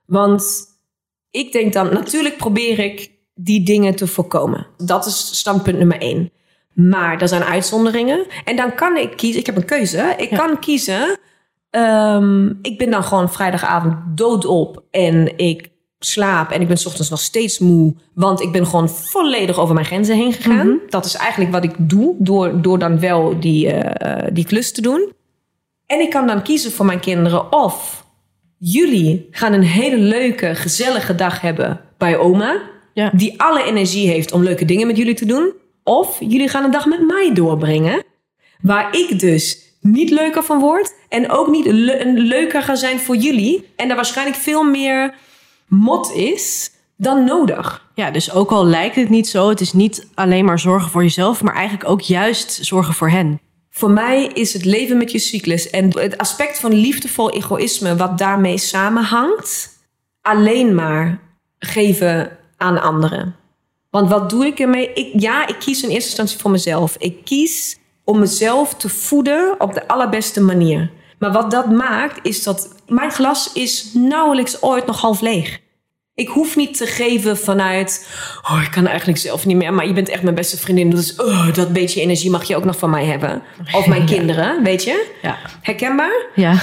Want 0.06 0.44
ik 1.30 1.52
denk 1.52 1.72
dan, 1.72 1.92
natuurlijk 1.92 2.36
probeer 2.36 2.78
ik 2.78 3.10
die 3.34 3.64
dingen 3.64 3.94
te 3.94 4.06
voorkomen. 4.06 4.66
Dat 4.76 5.06
is 5.06 5.36
standpunt 5.38 5.78
nummer 5.78 6.00
één. 6.00 6.30
Maar 6.74 7.20
er 7.20 7.28
zijn 7.28 7.42
uitzonderingen. 7.44 8.26
En 8.44 8.56
dan 8.56 8.74
kan 8.74 8.96
ik 8.96 9.16
kiezen, 9.16 9.40
ik 9.40 9.46
heb 9.46 9.56
een 9.56 9.64
keuze. 9.64 10.14
Ik 10.16 10.30
Ja. 10.30 10.36
kan 10.36 10.58
kiezen, 10.58 11.18
ehm, 11.70 12.46
ik 12.62 12.78
ben 12.78 12.90
dan 12.90 13.04
gewoon 13.04 13.32
vrijdagavond 13.32 13.94
doodop 14.14 14.82
en 14.90 15.38
ik 15.38 15.70
slaap 15.98 16.50
en 16.50 16.60
ik 16.60 16.68
ben 16.68 16.76
's 16.78 16.86
ochtends 16.86 17.10
nog 17.10 17.20
steeds 17.20 17.58
moe. 17.58 17.94
Want 18.14 18.40
ik 18.40 18.52
ben 18.52 18.66
gewoon 18.66 18.88
volledig 18.88 19.58
over 19.58 19.74
mijn 19.74 19.86
grenzen 19.86 20.16
heen 20.16 20.32
gegaan. 20.32 20.78
Dat 20.88 21.04
is 21.04 21.14
eigenlijk 21.14 21.52
wat 21.52 21.64
ik 21.64 21.74
doe 21.78 22.14
door, 22.18 22.62
door 22.62 22.78
dan 22.78 23.00
wel 23.00 23.40
die, 23.40 23.72
eh, 23.72 24.28
die 24.32 24.44
klus 24.46 24.72
te 24.72 24.80
doen. 24.82 25.12
En 25.86 26.00
ik 26.00 26.10
kan 26.10 26.26
dan 26.26 26.42
kiezen 26.42 26.72
voor 26.72 26.86
mijn 26.86 27.00
kinderen 27.00 27.52
of 27.52 28.04
jullie 28.58 29.28
gaan 29.30 29.52
een 29.52 29.62
hele 29.62 29.96
leuke, 29.98 30.54
gezellige 30.54 31.14
dag 31.14 31.40
hebben 31.40 31.80
bij 31.98 32.16
oma. 32.18 32.60
Ja. 32.94 33.10
Die 33.14 33.40
alle 33.40 33.62
energie 33.64 34.08
heeft 34.08 34.32
om 34.32 34.42
leuke 34.42 34.64
dingen 34.64 34.86
met 34.86 34.96
jullie 34.96 35.14
te 35.14 35.26
doen. 35.26 35.52
Of 35.84 36.16
jullie 36.20 36.48
gaan 36.48 36.64
een 36.64 36.70
dag 36.70 36.86
met 36.86 37.06
mij 37.06 37.30
doorbrengen. 37.34 38.04
Waar 38.60 38.96
ik 38.96 39.18
dus 39.20 39.58
niet 39.80 40.10
leuker 40.10 40.42
van 40.42 40.58
word. 40.60 40.94
En 41.08 41.30
ook 41.30 41.48
niet 41.48 41.66
le- 41.66 42.12
leuker 42.14 42.62
ga 42.62 42.74
zijn 42.74 43.00
voor 43.00 43.16
jullie. 43.16 43.68
En 43.76 43.90
er 43.90 43.96
waarschijnlijk 43.96 44.36
veel 44.38 44.62
meer 44.62 45.14
mot 45.68 46.12
is 46.12 46.70
dan 46.96 47.24
nodig. 47.24 47.90
Ja, 47.94 48.10
dus 48.10 48.32
ook 48.32 48.50
al 48.50 48.66
lijkt 48.66 48.96
het 48.96 49.08
niet 49.08 49.28
zo, 49.28 49.48
het 49.48 49.60
is 49.60 49.72
niet 49.72 50.08
alleen 50.14 50.44
maar 50.44 50.58
zorgen 50.58 50.90
voor 50.90 51.02
jezelf, 51.02 51.42
maar 51.42 51.54
eigenlijk 51.54 51.88
ook 51.88 52.00
juist 52.00 52.58
zorgen 52.64 52.94
voor 52.94 53.10
hen. 53.10 53.40
Voor 53.70 53.90
mij 53.90 54.26
is 54.26 54.52
het 54.52 54.64
leven 54.64 54.96
met 54.96 55.12
je 55.12 55.18
cyclus 55.18 55.70
en 55.70 55.98
het 55.98 56.18
aspect 56.18 56.58
van 56.58 56.72
liefdevol 56.72 57.30
egoïsme 57.30 57.96
wat 57.96 58.18
daarmee 58.18 58.58
samenhangt, 58.58 59.68
alleen 60.20 60.74
maar 60.74 61.20
geven 61.58 62.38
aan 62.56 62.82
anderen. 62.82 63.36
Want 63.92 64.08
wat 64.08 64.30
doe 64.30 64.46
ik 64.46 64.58
ermee? 64.58 64.92
Ik, 64.92 65.20
ja, 65.20 65.46
ik 65.46 65.56
kies 65.58 65.82
in 65.82 65.88
eerste 65.88 66.08
instantie 66.08 66.38
voor 66.38 66.50
mezelf. 66.50 66.96
Ik 66.98 67.24
kies 67.24 67.78
om 68.04 68.18
mezelf 68.18 68.74
te 68.74 68.88
voeden 68.88 69.54
op 69.58 69.74
de 69.74 69.88
allerbeste 69.88 70.40
manier. 70.40 70.90
Maar 71.18 71.32
wat 71.32 71.50
dat 71.50 71.70
maakt, 71.70 72.26
is 72.26 72.42
dat 72.42 72.74
mijn 72.88 73.10
glas 73.10 73.52
is 73.52 73.90
nauwelijks 73.94 74.62
ooit 74.62 74.86
nog 74.86 75.00
half 75.00 75.20
leeg. 75.20 75.60
Ik 76.14 76.28
hoef 76.28 76.56
niet 76.56 76.76
te 76.76 76.86
geven 76.86 77.36
vanuit, 77.36 78.08
oh, 78.42 78.62
ik 78.64 78.70
kan 78.70 78.86
eigenlijk 78.86 79.18
zelf 79.18 79.46
niet 79.46 79.56
meer, 79.56 79.74
maar 79.74 79.86
je 79.86 79.92
bent 79.92 80.08
echt 80.08 80.22
mijn 80.22 80.34
beste 80.34 80.58
vriendin. 80.58 80.90
Dus 80.90 81.16
oh, 81.16 81.54
dat 81.54 81.72
beetje 81.72 82.00
energie 82.00 82.30
mag 82.30 82.44
je 82.44 82.56
ook 82.56 82.64
nog 82.64 82.78
van 82.78 82.90
mij 82.90 83.04
hebben. 83.04 83.42
Of 83.72 83.86
mijn 83.86 84.06
kinderen, 84.14 84.62
weet 84.62 84.84
je? 84.84 85.10
Ja. 85.22 85.38
Herkenbaar? 85.62 86.26
Ja. 86.34 86.62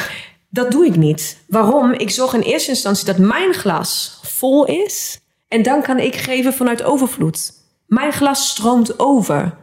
Dat 0.49 0.71
doe 0.71 0.85
ik 0.85 0.95
niet. 0.95 1.37
Waarom? 1.47 1.93
Ik 1.93 2.09
zorg 2.09 2.33
in 2.33 2.41
eerste 2.41 2.69
instantie 2.69 3.05
dat 3.05 3.17
mijn 3.17 3.53
glas 3.53 4.19
vol 4.23 4.65
is. 4.65 5.19
En 5.49 5.61
dan 5.63 5.81
kan 5.81 5.99
ik 5.99 6.15
geven 6.15 6.53
vanuit 6.53 6.83
overvloed. 6.83 7.51
Mijn 7.87 8.11
glas 8.13 8.49
stroomt 8.49 8.99
over. 8.99 9.55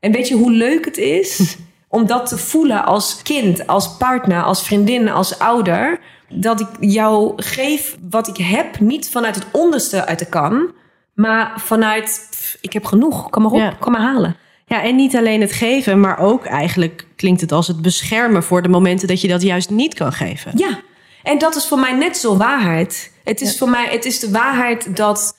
En 0.00 0.12
weet 0.12 0.28
je 0.28 0.34
hoe 0.34 0.50
leuk 0.52 0.84
het 0.84 0.96
is 0.98 1.56
om 1.88 2.06
dat 2.06 2.26
te 2.28 2.38
voelen 2.38 2.84
als 2.84 3.22
kind, 3.22 3.66
als 3.66 3.96
partner, 3.96 4.42
als 4.42 4.62
vriendin, 4.62 5.08
als 5.08 5.38
ouder? 5.38 6.00
Dat 6.28 6.60
ik 6.60 6.68
jou 6.80 7.32
geef 7.36 7.96
wat 8.10 8.28
ik 8.28 8.36
heb, 8.36 8.80
niet 8.80 9.10
vanuit 9.10 9.34
het 9.34 9.46
onderste 9.52 10.06
uit 10.06 10.18
de 10.18 10.26
kan, 10.26 10.72
maar 11.14 11.52
vanuit 11.60 12.26
pff, 12.30 12.56
ik 12.60 12.72
heb 12.72 12.84
genoeg, 12.84 13.30
kom 13.30 13.42
maar 13.42 13.52
op, 13.52 13.58
Ja. 13.58 13.76
kom 13.80 13.92
maar 13.92 14.00
halen. 14.00 14.36
Ja, 14.66 14.82
en 14.82 14.96
niet 14.96 15.16
alleen 15.16 15.40
het 15.40 15.52
geven, 15.52 16.00
maar 16.00 16.18
ook 16.18 16.44
eigenlijk 16.44 17.06
klinkt 17.16 17.40
het 17.40 17.52
als 17.52 17.66
het 17.66 17.82
beschermen 17.82 18.42
voor 18.42 18.62
de 18.62 18.68
momenten 18.68 19.08
dat 19.08 19.20
je 19.20 19.28
dat 19.28 19.42
juist 19.42 19.70
niet 19.70 19.94
kan 19.94 20.12
geven. 20.12 20.52
Ja, 20.54 20.80
en 21.22 21.38
dat 21.38 21.54
is 21.56 21.66
voor 21.66 21.78
mij 21.78 21.92
net 21.92 22.16
zo 22.16 22.36
waarheid. 22.36 23.12
Het 23.28 23.40
is 23.40 23.58
voor 23.58 23.70
mij, 23.70 23.88
het 23.90 24.04
is 24.04 24.20
de 24.20 24.30
waarheid 24.30 24.96
dat, 24.96 25.38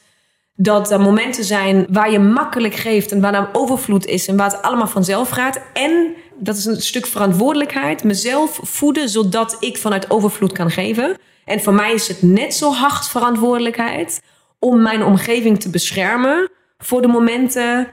dat 0.55 0.91
er 0.91 1.01
momenten 1.01 1.43
zijn 1.43 1.85
waar 1.89 2.11
je 2.11 2.19
makkelijk 2.19 2.75
geeft 2.75 3.11
en 3.11 3.21
waar 3.21 3.33
er 3.33 3.49
overvloed 3.53 4.05
is 4.05 4.27
en 4.27 4.37
waar 4.37 4.51
het 4.51 4.61
allemaal 4.61 4.87
vanzelf 4.87 5.29
gaat. 5.29 5.61
En 5.73 6.13
dat 6.35 6.57
is 6.57 6.65
een 6.65 6.81
stuk 6.81 7.05
verantwoordelijkheid, 7.05 8.03
mezelf 8.03 8.59
voeden 8.63 9.09
zodat 9.09 9.57
ik 9.59 9.77
vanuit 9.77 10.09
overvloed 10.11 10.51
kan 10.51 10.71
geven. 10.71 11.17
En 11.45 11.61
voor 11.61 11.73
mij 11.73 11.93
is 11.93 12.07
het 12.07 12.21
net 12.21 12.53
zo 12.53 12.71
hard 12.71 13.07
verantwoordelijkheid 13.07 14.21
om 14.59 14.81
mijn 14.81 15.03
omgeving 15.03 15.59
te 15.59 15.69
beschermen 15.69 16.49
voor 16.77 17.01
de 17.01 17.07
momenten 17.07 17.87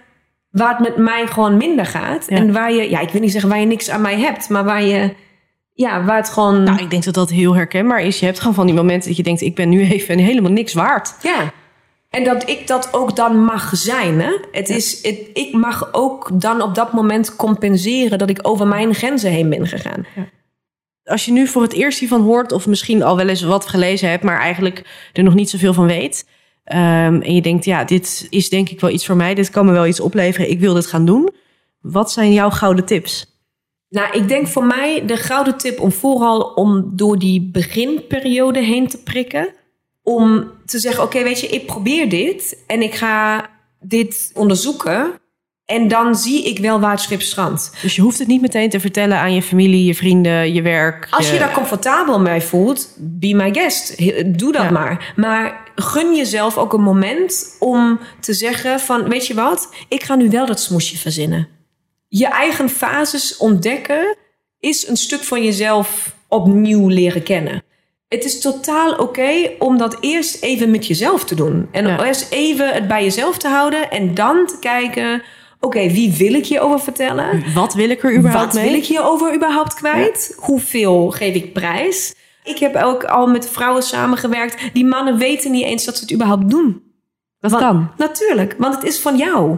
waar 0.50 0.70
het 0.70 0.88
met 0.88 0.96
mij 0.96 1.26
gewoon 1.26 1.56
minder 1.56 1.86
gaat. 1.86 2.24
Ja. 2.28 2.36
En 2.36 2.52
waar 2.52 2.72
je, 2.72 2.90
ja, 2.90 3.00
ik 3.00 3.10
wil 3.10 3.20
niet 3.20 3.32
zeggen 3.32 3.50
waar 3.50 3.60
je 3.60 3.66
niks 3.66 3.90
aan 3.90 4.00
mij 4.00 4.18
hebt, 4.18 4.48
maar 4.48 4.64
waar 4.64 4.82
je, 4.82 5.14
ja, 5.74 6.04
waar 6.04 6.16
het 6.16 6.28
gewoon. 6.28 6.62
Nou, 6.62 6.82
ik 6.82 6.90
denk 6.90 7.04
dat 7.04 7.14
dat 7.14 7.30
heel 7.30 7.54
herkenbaar 7.54 8.00
is. 8.00 8.18
Je 8.18 8.26
hebt 8.26 8.38
gewoon 8.38 8.54
van 8.54 8.66
die 8.66 8.74
momenten 8.74 9.08
dat 9.08 9.16
je 9.16 9.22
denkt, 9.22 9.40
ik 9.40 9.54
ben 9.54 9.68
nu 9.68 9.82
even 9.90 10.18
helemaal 10.18 10.52
niks 10.52 10.72
waard. 10.72 11.14
Ja. 11.22 11.52
En 12.10 12.24
dat 12.24 12.48
ik 12.48 12.66
dat 12.66 12.88
ook 12.92 13.16
dan 13.16 13.44
mag 13.44 13.70
zijn. 13.76 14.20
Hè? 14.20 14.38
Het 14.52 14.68
is, 14.68 15.02
het, 15.02 15.18
ik 15.32 15.52
mag 15.52 15.88
ook 15.92 16.30
dan 16.32 16.62
op 16.62 16.74
dat 16.74 16.92
moment 16.92 17.36
compenseren 17.36 18.18
dat 18.18 18.30
ik 18.30 18.38
over 18.42 18.66
mijn 18.66 18.94
grenzen 18.94 19.30
heen 19.30 19.48
ben 19.48 19.66
gegaan. 19.66 20.06
Als 21.04 21.24
je 21.24 21.32
nu 21.32 21.46
voor 21.46 21.62
het 21.62 21.72
eerst 21.72 21.98
hiervan 21.98 22.22
hoort, 22.22 22.52
of 22.52 22.66
misschien 22.66 23.02
al 23.02 23.16
wel 23.16 23.28
eens 23.28 23.42
wat 23.42 23.66
gelezen 23.66 24.08
hebt, 24.08 24.22
maar 24.22 24.40
eigenlijk 24.40 25.08
er 25.12 25.22
nog 25.22 25.34
niet 25.34 25.50
zoveel 25.50 25.74
van 25.74 25.86
weet. 25.86 26.26
ehm, 26.64 27.20
en 27.20 27.34
je 27.34 27.42
denkt, 27.42 27.64
ja, 27.64 27.84
dit 27.84 28.26
is 28.30 28.48
denk 28.48 28.68
ik 28.68 28.80
wel 28.80 28.90
iets 28.90 29.06
voor 29.06 29.16
mij. 29.16 29.34
Dit 29.34 29.50
kan 29.50 29.66
me 29.66 29.72
wel 29.72 29.86
iets 29.86 30.00
opleveren. 30.00 30.50
Ik 30.50 30.60
wil 30.60 30.74
dit 30.74 30.86
gaan 30.86 31.04
doen. 31.04 31.30
Wat 31.80 32.12
zijn 32.12 32.32
jouw 32.32 32.50
gouden 32.50 32.84
tips? 32.84 33.33
Nou, 33.94 34.12
ik 34.12 34.28
denk 34.28 34.46
voor 34.48 34.64
mij 34.64 35.02
de 35.06 35.16
gouden 35.16 35.56
tip 35.56 35.80
om 35.80 35.92
vooral 35.92 36.40
om 36.40 36.90
door 36.92 37.18
die 37.18 37.50
beginperiode 37.52 38.60
heen 38.60 38.88
te 38.88 39.02
prikken. 39.02 39.48
Om 40.02 40.50
te 40.66 40.78
zeggen, 40.78 41.02
oké, 41.02 41.22
weet 41.22 41.40
je, 41.40 41.46
ik 41.46 41.66
probeer 41.66 42.08
dit 42.08 42.62
en 42.66 42.82
ik 42.82 42.94
ga 42.94 43.50
dit 43.80 44.30
onderzoeken. 44.34 45.12
En 45.64 45.88
dan 45.88 46.14
zie 46.16 46.44
ik 46.44 46.58
wel 46.58 46.80
waar 46.80 46.90
het 46.90 47.00
schip 47.00 47.22
strandt. 47.22 47.72
Dus 47.82 47.96
je 47.96 48.02
hoeft 48.02 48.18
het 48.18 48.28
niet 48.28 48.40
meteen 48.40 48.70
te 48.70 48.80
vertellen 48.80 49.18
aan 49.18 49.34
je 49.34 49.42
familie, 49.42 49.84
je 49.84 49.94
vrienden, 49.94 50.52
je 50.52 50.62
werk. 50.62 51.06
Als 51.10 51.30
je 51.30 51.38
daar 51.38 51.52
comfortabel 51.52 52.20
mee 52.20 52.40
voelt, 52.40 52.96
be 52.98 53.34
my 53.34 53.54
guest. 53.54 53.98
Doe 54.38 54.52
dat 54.52 54.62
Ja. 54.62 54.70
maar. 54.70 55.12
Maar 55.16 55.72
gun 55.74 56.14
jezelf 56.14 56.58
ook 56.58 56.72
een 56.72 56.82
moment 56.82 57.56
om 57.58 58.00
te 58.20 58.32
zeggen 58.32 58.80
van... 58.80 59.08
weet 59.08 59.26
je 59.26 59.34
wat, 59.34 59.74
ik 59.88 60.02
ga 60.02 60.14
nu 60.14 60.30
wel 60.30 60.46
dat 60.46 60.60
smoesje 60.60 60.96
verzinnen. 60.96 61.53
Je 62.18 62.26
eigen 62.26 62.68
fases 62.68 63.36
ontdekken 63.36 64.16
is 64.60 64.88
een 64.88 64.96
stuk 64.96 65.22
van 65.22 65.44
jezelf 65.44 66.14
opnieuw 66.28 66.88
leren 66.88 67.22
kennen. 67.22 67.62
Het 68.08 68.24
is 68.24 68.40
totaal 68.40 68.92
oké 68.96 69.50
om 69.58 69.78
dat 69.78 69.96
eerst 70.00 70.42
even 70.42 70.70
met 70.70 70.86
jezelf 70.86 71.24
te 71.24 71.34
doen. 71.34 71.68
En 71.72 71.86
Ja. 71.86 72.04
eerst 72.04 72.30
even 72.30 72.68
het 72.68 72.88
bij 72.88 73.02
jezelf 73.04 73.38
te 73.38 73.48
houden 73.48 73.90
en 73.90 74.14
dan 74.14 74.46
te 74.46 74.56
kijken... 74.60 75.22
oké, 75.60 75.88
wie 75.90 76.12
wil 76.12 76.34
ik 76.34 76.46
hierover 76.46 76.80
vertellen? 76.80 77.44
Wat 77.54 77.74
wil 77.74 77.90
ik 77.90 78.02
er 78.02 78.16
überhaupt 78.16 78.44
Wat 78.44 78.54
mee? 78.54 78.70
wil 78.70 78.78
ik 78.80 78.86
hierover 78.86 79.34
überhaupt 79.34 79.74
kwijt? 79.74 80.34
Hoeveel 80.38 81.10
geef 81.10 81.34
ik 81.34 81.52
prijs? 81.52 82.14
Ik 82.44 82.58
heb 82.58 82.76
ook 82.76 83.04
al 83.04 83.26
met 83.26 83.48
vrouwen 83.50 83.82
samengewerkt. 83.82 84.62
Die 84.72 84.84
mannen 84.84 85.16
weten 85.18 85.50
niet 85.50 85.64
eens 85.64 85.84
dat 85.84 85.94
ze 85.96 86.02
het 86.02 86.12
überhaupt 86.12 86.50
doen. 86.50 86.82
Dat 87.40 87.50
Want- 87.50 87.62
kan. 87.64 87.90
Natuurlijk, 87.96 88.54
want 88.58 88.74
het 88.74 88.84
is 88.84 88.98
van 89.00 89.16
jou. 89.16 89.56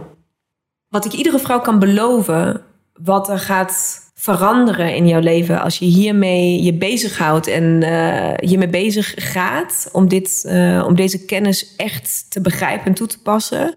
Wat 0.97 1.05
ik 1.05 1.13
iedere 1.13 1.39
vrouw 1.39 1.59
kan 1.59 1.79
beloven, 1.79 2.61
wat 2.93 3.29
er 3.29 3.39
gaat 3.39 3.99
veranderen 4.15 4.95
in 4.95 5.07
jouw 5.07 5.19
leven 5.19 5.61
als 5.61 5.79
je 5.79 5.85
hiermee 5.85 6.63
je 6.63 6.73
bezighoudt 6.73 7.47
en 7.47 7.81
uh, 7.83 8.33
hiermee 8.49 8.67
bezig 8.67 9.13
gaat 9.17 9.89
om, 9.91 10.07
dit, 10.07 10.43
uh, 10.47 10.83
om 10.87 10.95
deze 10.95 11.25
kennis 11.25 11.75
echt 11.75 12.25
te 12.29 12.41
begrijpen 12.41 12.85
en 12.85 12.93
toe 12.93 13.07
te 13.07 13.21
passen, 13.21 13.75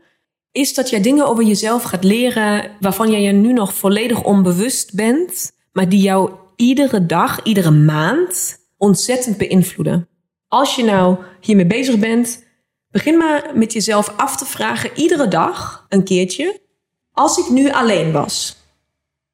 is 0.52 0.74
dat 0.74 0.90
jij 0.90 1.00
dingen 1.00 1.26
over 1.26 1.44
jezelf 1.44 1.82
gaat 1.82 2.04
leren 2.04 2.70
waarvan 2.80 3.10
jij 3.10 3.22
je 3.22 3.32
nu 3.32 3.52
nog 3.52 3.74
volledig 3.74 4.22
onbewust 4.22 4.94
bent, 4.94 5.52
maar 5.72 5.88
die 5.88 6.02
jou 6.02 6.30
iedere 6.56 7.06
dag, 7.06 7.42
iedere 7.42 7.70
maand 7.70 8.58
ontzettend 8.76 9.36
beïnvloeden. 9.36 10.08
Als 10.48 10.76
je 10.76 10.84
nou 10.84 11.16
hiermee 11.40 11.66
bezig 11.66 11.98
bent, 11.98 12.44
begin 12.90 13.16
maar 13.16 13.50
met 13.54 13.72
jezelf 13.72 14.12
af 14.16 14.36
te 14.36 14.44
vragen, 14.44 14.90
iedere 14.94 15.28
dag 15.28 15.86
een 15.88 16.04
keertje, 16.04 16.68
als 17.20 17.38
ik 17.38 17.48
nu 17.48 17.70
alleen 17.70 18.12
was, 18.12 18.56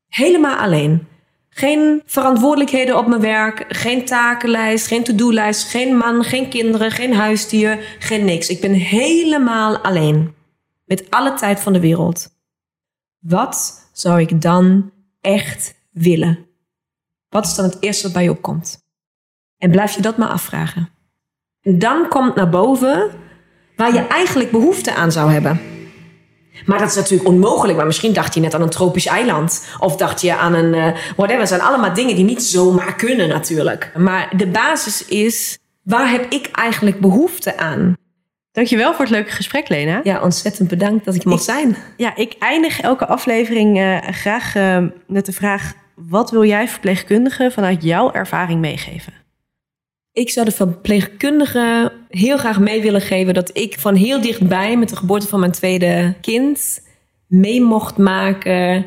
helemaal 0.09 0.57
alleen. 0.57 1.07
Geen 1.49 2.03
verantwoordelijkheden 2.07 2.99
op 2.99 3.07
mijn 3.07 3.21
werk, 3.21 3.65
geen 3.69 4.05
takenlijst, 4.05 4.87
geen 4.87 5.05
to-do-lijst, 5.05 5.69
geen 5.69 5.97
man, 5.97 6.25
geen 6.25 6.49
kinderen, 6.49 6.91
geen 6.91 7.15
huisdier, 7.15 7.97
geen 7.99 8.25
niks. 8.25 8.49
Ik 8.49 8.61
ben 8.61 8.73
helemaal 8.73 9.79
alleen. 9.79 10.35
Met 10.85 11.11
alle 11.11 11.35
tijd 11.35 11.61
van 11.61 11.73
de 11.73 11.81
wereld. 11.81 12.29
Wat 13.19 13.89
zou 13.93 14.21
ik 14.21 14.43
dan 14.43 14.91
echt 15.21 15.75
willen? 15.91 16.47
Wat 17.29 17.47
is 17.47 17.55
dan 17.55 17.65
het 17.65 17.77
eerste 17.81 18.03
wat 18.03 18.13
bij 18.13 18.23
je 18.23 18.31
opkomt? 18.31 18.85
En 19.59 19.71
blijf 19.71 19.95
je 19.95 20.03
dat 20.03 20.17
maar 20.17 20.29
afvragen. 20.29 20.89
En 21.63 21.79
dan 21.79 22.09
komt 22.09 22.35
naar 22.35 22.51
boven 22.51 23.11
waar 23.77 23.95
je 23.95 24.07
eigenlijk 24.07 24.51
behoefte 24.51 24.95
aan 24.95 25.13
zou 25.13 25.33
hebben. 25.33 25.76
Maar 26.65 26.79
dat 26.79 26.89
is 26.89 26.95
natuurlijk 26.95 27.29
onmogelijk. 27.29 27.77
Maar 27.77 27.87
misschien 27.87 28.13
dacht 28.13 28.35
je 28.35 28.41
net 28.41 28.55
aan 28.55 28.63
een 28.63 28.69
tropisch 28.71 29.07
eiland. 29.07 29.67
Of 29.79 29.97
dacht 29.97 30.21
je 30.21 30.37
aan 30.37 30.55
een 30.55 30.75
uh, 30.75 30.87
whatever. 31.17 31.39
Het 31.41 31.49
zijn 31.49 31.61
allemaal 31.61 31.95
dingen 31.95 32.15
die 32.15 32.25
niet 32.25 32.43
zomaar 32.43 32.95
kunnen 32.95 33.29
natuurlijk. 33.29 33.93
Maar 33.97 34.33
de 34.37 34.47
basis 34.47 35.05
is, 35.05 35.59
waar 35.83 36.11
heb 36.11 36.33
ik 36.33 36.49
eigenlijk 36.53 37.01
behoefte 37.01 37.57
aan? 37.57 37.97
Dankjewel 38.53 38.95
voor 38.95 39.05
het 39.05 39.15
leuke 39.15 39.31
gesprek, 39.31 39.69
Lena. 39.69 40.01
Ja, 40.03 40.23
ontzettend 40.23 40.69
bedankt 40.69 41.05
dat 41.05 41.15
ik 41.15 41.25
mocht 41.25 41.45
zijn. 41.45 41.77
Ja, 41.97 42.17
ik 42.17 42.37
eindig 42.39 42.81
elke 42.81 43.07
aflevering 43.07 43.79
uh, 43.79 43.99
graag 43.99 44.55
uh, 44.55 44.79
met 45.07 45.27
de 45.27 45.33
vraag... 45.33 45.73
wat 45.95 46.31
wil 46.31 46.45
jij 46.45 46.69
verpleegkundige 46.69 47.51
vanuit 47.51 47.83
jouw 47.83 48.13
ervaring 48.13 48.61
meegeven? 48.61 49.13
Ik 50.17 50.31
zou 50.31 50.47
de 50.47 50.53
verpleegkundige 50.53 51.93
heel 52.09 52.39
graag 52.39 52.61
mee 52.61 52.83
willen 52.83 53.01
geven 53.01 53.35
dat 53.35 53.51
ik 53.53 53.79
van 53.79 53.95
heel 53.95 54.21
dichtbij 54.21 54.77
met 54.77 54.89
de 54.89 54.97
geboorte 54.97 55.27
van 55.27 55.41
mijn 55.41 55.53
tweede 55.53 56.15
kind 56.21 56.81
mee 57.27 57.63
mocht 57.63 57.97
maken 57.97 58.87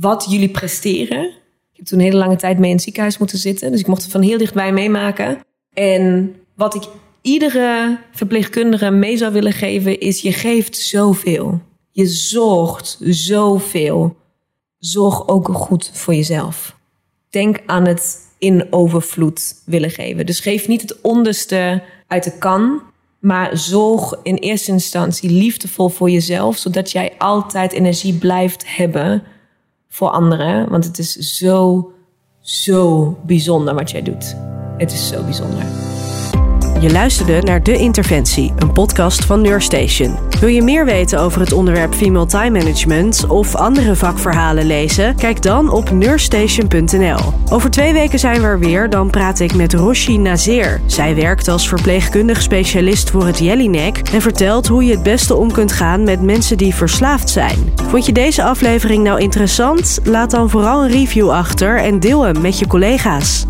wat 0.00 0.26
jullie 0.28 0.48
presteren. 0.48 1.24
Ik 1.24 1.76
heb 1.76 1.86
toen 1.86 1.98
een 1.98 2.04
hele 2.04 2.16
lange 2.16 2.36
tijd 2.36 2.58
mee 2.58 2.68
in 2.68 2.74
het 2.74 2.84
ziekenhuis 2.84 3.18
moeten 3.18 3.38
zitten, 3.38 3.70
dus 3.70 3.80
ik 3.80 3.86
mocht 3.86 4.02
het 4.02 4.12
van 4.12 4.22
heel 4.22 4.38
dichtbij 4.38 4.72
meemaken. 4.72 5.38
En 5.72 6.34
wat 6.54 6.74
ik 6.74 6.82
iedere 7.22 7.98
verpleegkundige 8.12 8.90
mee 8.90 9.16
zou 9.16 9.32
willen 9.32 9.52
geven 9.52 10.00
is: 10.00 10.22
je 10.22 10.32
geeft 10.32 10.76
zoveel. 10.76 11.60
Je 11.90 12.06
zorgt 12.06 12.98
zoveel. 13.00 14.16
Zorg 14.78 15.28
ook 15.28 15.48
goed 15.48 15.90
voor 15.92 16.14
jezelf. 16.14 16.76
Denk 17.30 17.58
aan 17.66 17.86
het 17.86 18.28
in 18.40 18.66
overvloed 18.70 19.54
willen 19.64 19.90
geven. 19.90 20.26
Dus 20.26 20.40
geef 20.40 20.68
niet 20.68 20.82
het 20.82 21.00
onderste 21.00 21.82
uit 22.06 22.24
de 22.24 22.38
kan, 22.38 22.82
maar 23.18 23.56
zorg 23.56 24.14
in 24.22 24.34
eerste 24.34 24.70
instantie 24.70 25.30
liefdevol 25.30 25.88
voor 25.88 26.10
jezelf, 26.10 26.56
zodat 26.56 26.90
jij 26.90 27.12
altijd 27.18 27.72
energie 27.72 28.14
blijft 28.14 28.76
hebben 28.76 29.22
voor 29.88 30.10
anderen. 30.10 30.70
Want 30.70 30.84
het 30.84 30.98
is 30.98 31.12
zo, 31.12 31.92
zo 32.40 33.16
bijzonder 33.26 33.74
wat 33.74 33.90
jij 33.90 34.02
doet. 34.02 34.36
Het 34.78 34.92
is 34.92 35.08
zo 35.08 35.22
bijzonder. 35.22 35.89
Je 36.80 36.92
luisterde 36.92 37.40
naar 37.42 37.62
De 37.62 37.76
Interventie, 37.76 38.52
een 38.58 38.72
podcast 38.72 39.24
van 39.24 39.40
Neurstation. 39.40 40.16
Wil 40.40 40.48
je 40.48 40.62
meer 40.62 40.84
weten 40.84 41.20
over 41.20 41.40
het 41.40 41.52
onderwerp 41.52 41.94
Female 41.94 42.26
Time 42.26 42.58
Management 42.58 43.26
of 43.26 43.54
andere 43.54 43.96
vakverhalen 43.96 44.66
lezen? 44.66 45.16
Kijk 45.16 45.42
dan 45.42 45.70
op 45.70 45.90
neurstation.nl. 45.90 47.18
Over 47.50 47.70
twee 47.70 47.92
weken 47.92 48.18
zijn 48.18 48.40
we 48.40 48.46
er 48.46 48.58
weer, 48.58 48.90
dan 48.90 49.10
praat 49.10 49.40
ik 49.40 49.54
met 49.54 49.74
Roshi 49.74 50.18
Nazeer. 50.18 50.80
Zij 50.86 51.14
werkt 51.14 51.48
als 51.48 51.68
verpleegkundig 51.68 52.42
specialist 52.42 53.10
voor 53.10 53.26
het 53.26 53.38
Jellinek 53.38 53.98
en 54.12 54.20
vertelt 54.20 54.66
hoe 54.66 54.84
je 54.84 54.92
het 54.92 55.02
beste 55.02 55.34
om 55.34 55.52
kunt 55.52 55.72
gaan 55.72 56.04
met 56.04 56.22
mensen 56.22 56.58
die 56.58 56.74
verslaafd 56.74 57.30
zijn. 57.30 57.72
Vond 57.88 58.06
je 58.06 58.12
deze 58.12 58.42
aflevering 58.42 59.04
nou 59.04 59.20
interessant? 59.20 60.00
Laat 60.04 60.30
dan 60.30 60.50
vooral 60.50 60.82
een 60.82 60.90
review 60.90 61.30
achter 61.30 61.78
en 61.78 62.00
deel 62.00 62.22
hem 62.22 62.40
met 62.40 62.58
je 62.58 62.66
collega's. 62.66 63.46